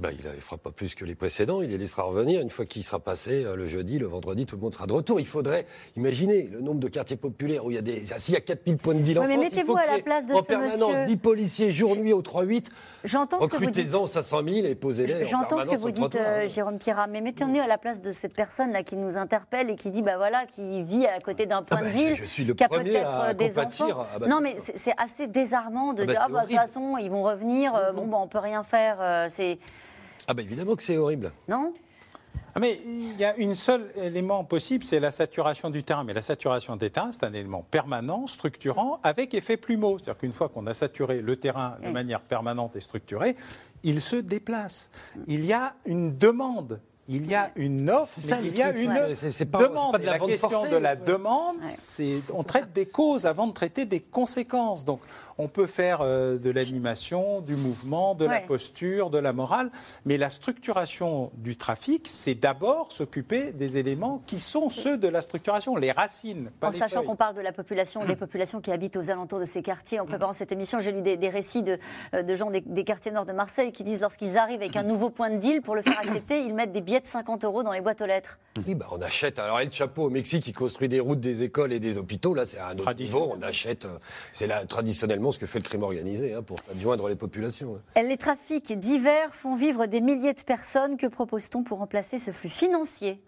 [0.00, 2.40] Bah, il ne fera pas plus que les précédents, il les laissera revenir.
[2.40, 4.92] Une fois qu'il sera passé, euh, le jeudi, le vendredi, tout le monde sera de
[4.94, 5.20] retour.
[5.20, 8.04] Il faudrait, imaginer le nombre de quartiers populaires où il y a des.
[8.14, 9.86] ah, S'il y a 4000 points de deal en Oui, mais France, il faut à
[9.86, 11.04] la place de en ce permanence monsieur.
[11.06, 12.66] 10 policiers jour-nuit au 3-8.
[13.04, 13.38] J'entends.
[13.38, 15.16] Recrutez-en 500 000 et posez-les.
[15.16, 18.12] en J'entends ce que vous dites, euh, Jérôme Pierrat, mais mettez-nous à la place de
[18.12, 21.62] cette personne-là qui nous interpelle et qui dit, bah voilà, qui vit à côté d'un
[21.62, 23.86] point bah, de ville, je suis le qui a peut-être euh, des enfants.
[24.14, 26.56] Ah bah, non, mais c'est assez désarmant de Ah bah, dire, ah bah, de toute
[26.56, 28.96] façon, ils vont revenir, euh, bon, bah, on peut rien faire.
[29.00, 29.58] euh, c'est
[30.30, 31.32] Ah, bah évidemment que c'est horrible.
[31.48, 31.74] Non?
[32.54, 36.04] Ah, Mais il y a un seul élément possible, c'est la saturation du terrain.
[36.04, 39.98] Mais la saturation des terrains, c'est un élément permanent, structurant, avec effet plumeau.
[39.98, 43.34] C'est-à-dire qu'une fois qu'on a saturé le terrain de manière permanente et structurée,
[43.82, 44.92] il se déplace.
[45.26, 46.80] Il y a une demande.
[47.12, 49.90] Il y a une offre, ça, mais il y a une pas- c'est demande.
[49.90, 51.00] pas de Et la question forcée, de la ouais.
[51.04, 54.84] demande, c'est on traite des causes avant de traiter des conséquences.
[54.84, 55.00] Donc,
[55.40, 59.70] on peut faire euh, de l'animation, du mouvement, de la posture, de la morale,
[60.04, 65.22] mais la structuration du trafic, c'est d'abord s'occuper des éléments qui sont ceux de la
[65.22, 68.70] structuration, les racines, pas En les sachant qu'on parle de la population, des populations qui
[68.70, 69.98] habitent aux alentours de ces quartiers.
[70.00, 71.78] En préparant cette émission, j'ai lu des, des récits de,
[72.14, 74.82] euh, de gens des, des quartiers nord de Marseille qui disent lorsqu'ils arrivent avec un
[74.82, 77.62] nouveau point de deal, pour le faire accepter, ils mettent des billets de 50 euros
[77.62, 78.38] dans les boîtes aux lettres.
[78.66, 79.38] Oui, bah, on achète.
[79.38, 82.34] Alors, El Chapo au Mexique, qui construit des routes, des écoles et des hôpitaux.
[82.34, 83.32] Là, c'est un autre niveau.
[83.36, 83.84] On achète.
[83.86, 83.98] euh,
[84.32, 87.80] C'est là, traditionnellement ce que fait le crime organisé hein, pour adjoindre les populations.
[87.96, 88.02] hein.
[88.02, 90.96] Les trafics divers font vivre des milliers de personnes.
[90.96, 93.20] Que propose-t-on pour remplacer ce flux financier?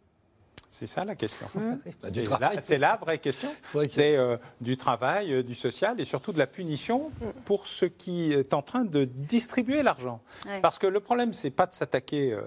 [0.70, 1.46] C'est ça la question.
[2.02, 2.24] Bah, du
[2.62, 3.50] C'est la- vraie question.
[3.90, 7.10] C'est euh, du travail, euh, du social et surtout de la punition
[7.44, 10.20] pour ce qui est en train de distribuer l'argent.
[10.46, 10.60] Ouais.
[10.62, 12.40] Parce que le problème, c'est pas de s'attaquer euh,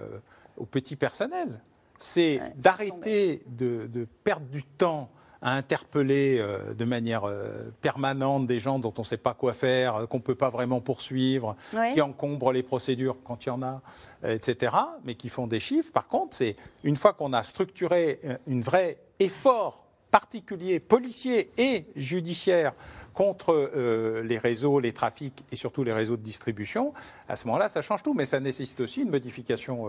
[0.56, 1.60] au petit personnel,
[1.98, 5.08] c'est d'arrêter de, de perdre du temps
[5.42, 9.52] à interpeller euh, de manière euh, permanente des gens dont on ne sait pas quoi
[9.52, 11.92] faire, euh, qu'on ne peut pas vraiment poursuivre, Ouais.
[11.94, 13.80] qui encombrent les procédures quand il y en a,
[14.24, 14.74] etc.,
[15.04, 15.90] mais qui font des chiffres.
[15.92, 22.72] Par contre, c'est une fois qu'on a structuré une vraie effort particulier, policier et judiciaire
[23.12, 26.94] contre euh, les réseaux, les trafics et surtout les réseaux de distribution,
[27.28, 28.14] à ce moment-là, ça change tout.
[28.14, 29.88] Mais ça nécessite aussi une modification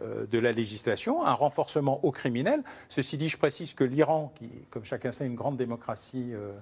[0.00, 2.62] de la législation, un renforcement aux criminels.
[2.88, 6.52] Ceci dit, je précise que l'Iran, qui, comme chacun sait, est une grande démocratie euh,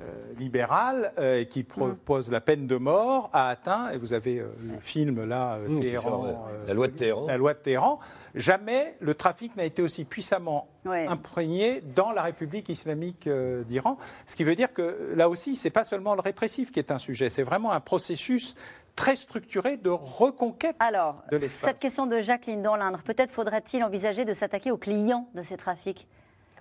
[0.00, 0.04] euh,
[0.38, 4.46] libérale euh, et qui propose la peine de mort, a atteint, et vous avez euh,
[4.62, 7.26] le film là, euh, Mmh, qui Téhéran, euh, La loi de Téhéran.
[7.26, 8.00] La loi de Téhéran.
[8.34, 11.06] Jamais le trafic n'a été aussi puissamment Ouais.
[11.06, 13.98] imprégné dans la République islamique euh, d'Iran.
[14.26, 16.98] Ce qui veut dire que là aussi, c'est pas seulement le répressif qui est un
[16.98, 18.56] sujet, c'est vraiment un processus
[18.96, 21.70] très structuré de reconquête Alors, de l'espace.
[21.70, 25.56] cette question de Jacqueline dans l'Indre, peut-être faudrait-il envisager de s'attaquer aux clients de ces
[25.56, 26.06] trafics?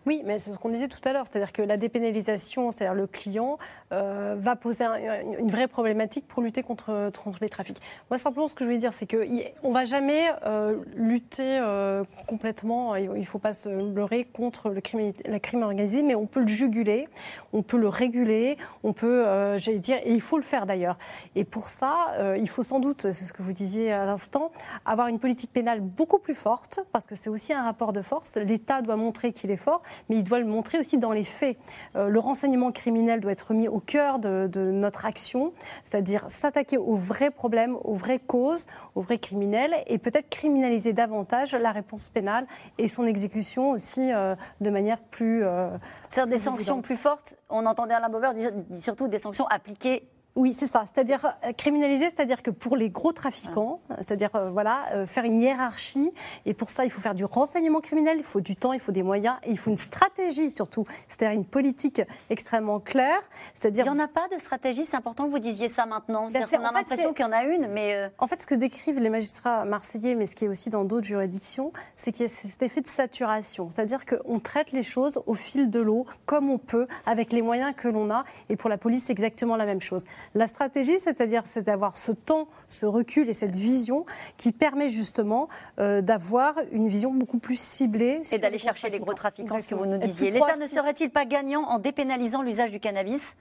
[0.07, 3.05] Oui, mais c'est ce qu'on disait tout à l'heure, c'est-à-dire que la dépénalisation, c'est-à-dire le
[3.05, 3.59] client,
[3.91, 7.79] euh, va poser un- une vraie problématique pour lutter contre, les trafics.
[8.09, 12.03] Moi, simplement, ce que je voulais dire, c'est qu'on ne va jamais euh, lutter euh,
[12.27, 16.25] complètement, il ne faut pas se leurrer, contre le crime, la crime organisée, mais on
[16.25, 17.07] peut le juguler,
[17.53, 19.23] on peut le réguler, on peut,
[19.59, 20.97] j'allais dire, et il faut le faire d'ailleurs.
[21.35, 24.51] Et pour ça, il faut sans doute, c'est ce que vous disiez à l'instant,
[24.83, 28.37] avoir une politique pénale beaucoup plus forte, parce que c'est aussi un rapport de force.
[28.37, 31.57] L'État doit montrer qu'il est fort, mais il doit le montrer aussi dans les faits.
[31.95, 36.77] Euh, le renseignement criminel doit être mis au cœur de, de notre action, c'est-à-dire s'attaquer
[36.77, 42.09] aux vrais problèmes, aux vraies causes, aux vrais criminels, et peut-être criminaliser davantage la réponse
[42.09, 42.45] pénale
[42.77, 45.43] et son exécution aussi euh, de manière plus...
[45.43, 45.69] euh,
[46.09, 46.85] C'est-à-dire des plus sanctions évidente.
[46.85, 47.35] plus fortes.
[47.49, 50.03] On entendait Alain Bauer dire surtout des sanctions appliquées
[50.35, 50.83] Oui, c'est ça.
[50.85, 55.37] C'est-à-dire euh, criminaliser, c'est-à-dire que pour les gros trafiquants, c'est-à-dire euh, voilà, euh, faire une
[55.37, 56.09] hiérarchie.
[56.45, 58.93] Et pour ça, il faut faire du renseignement criminel, il faut du temps, il faut
[58.93, 60.85] des moyens, et il faut une stratégie surtout.
[61.09, 63.19] C'est-à-dire une politique extrêmement claire.
[63.55, 66.27] C'est-à-dire Il n'y en a pas de stratégie, c'est important que vous disiez ça maintenant.
[66.31, 67.95] Ben, qu'on a l'impression qu'il y en a une, mais...
[67.95, 70.85] euh, En fait, ce que décrivent les magistrats marseillais, mais ce qui est aussi dans
[70.85, 73.69] d'autres juridictions, c'est qu'il y a cet effet de saturation.
[73.69, 77.73] C'est-à-dire qu'on traite les choses au fil de l'eau, comme on peut, avec les moyens
[77.75, 78.23] que l'on a.
[78.47, 80.05] Et pour la police, c'est exactement la même chose.
[80.35, 84.05] La stratégie, c'est-à-dire, c'est d'avoir ce temps, ce recul et cette vision
[84.37, 85.47] qui permet justement
[85.79, 88.21] euh, d'avoir une vision beaucoup plus ciblée.
[88.31, 90.31] Et d'aller chercher les gros trafiquants, ce que vous nous disiez.
[90.31, 93.35] L'État ne serait-il pas gagnant en dépénalisant l'usage du cannabis?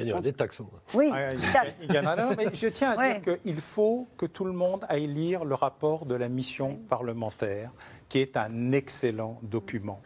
[0.00, 0.60] Aura des taxes.
[0.94, 1.78] Oui, il- taxe.
[1.82, 3.20] il y en a là, mais je tiens à Ouais.
[3.20, 7.70] dire qu'il faut que tout le monde aille lire le rapport de la mission parlementaire,
[8.08, 10.00] qui est un excellent document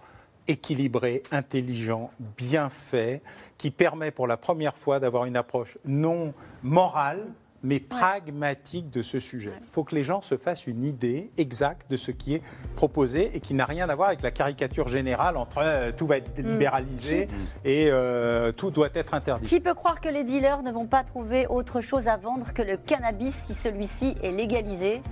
[0.49, 3.23] équilibré, intelligent, bien fait,
[3.59, 7.27] qui permet pour la première fois d'avoir une approche non morale,
[7.63, 9.53] mais pragmatique de ce sujet.
[9.63, 12.43] Il faut que les gens se fassent une idée exacte de ce qui est
[12.77, 16.17] proposé et qui n'a rien à voir avec la caricature générale entre euh, tout va
[16.19, 17.29] être libéralisé
[17.65, 19.47] et euh, tout doit être interdit.
[19.49, 22.63] Qui peut croire que les dealers ne vont pas trouver autre chose à vendre que
[22.63, 25.03] le cannabis si celui-ci est légalisé?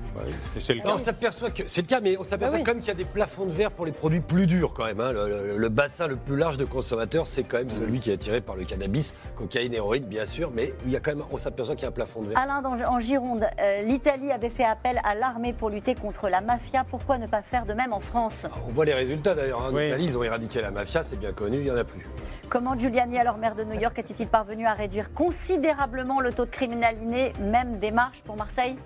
[0.59, 2.65] C'est le Non, on s'aperçoit que c'est le cas, mais on s'aperçoit Bah oui.
[2.65, 4.85] quand même qu'il y a des plafonds de verre pour les produits plus durs quand
[4.85, 5.01] même.
[5.01, 5.13] hein.
[5.13, 8.15] Le, le- le bassin le plus large de consommateurs, c'est quand même celui qui est
[8.15, 11.39] attiré par le cannabis, cocaïne, héroïne, bien sûr, mais il y a quand même, on
[11.39, 12.40] s'aperçoit qu'il y a un plafond de verre.
[12.41, 16.41] Alain, dans- en Gironde, euh, l'Italie avait fait appel à l'armée pour lutter contre la
[16.41, 16.85] mafia.
[16.89, 19.61] Pourquoi ne pas faire de même en France On voit les résultats d'ailleurs.
[19.63, 19.71] hein.
[19.71, 19.89] En Oui.
[19.89, 22.09] Italie, ils ont éradiqué la mafia, c'est bien connu, il n'y en a plus.
[22.49, 26.51] Comment Giuliani, alors maire de New York, est-il parvenu à réduire considérablement le taux de
[26.51, 28.77] criminalité, même des marches pour Marseille?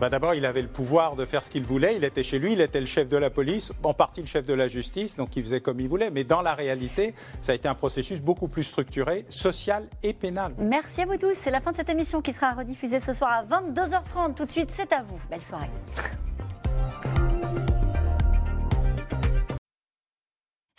[0.00, 1.96] Bah, D'abord, il avait le pouvoir de faire ce qu'il voulait.
[1.96, 4.44] Il était chez lui, il était le chef de la police, en partie le chef
[4.44, 6.10] de la justice, donc il faisait comme il voulait.
[6.10, 10.52] Mais dans la réalité, ça a été un processus beaucoup plus structuré, social et pénal.
[10.58, 11.34] Merci à vous tous.
[11.34, 14.34] C'est la fin de cette émission qui sera rediffusée ce soir à 22h30.
[14.34, 15.20] Tout de suite, c'est à vous.
[15.30, 15.70] Belle soirée.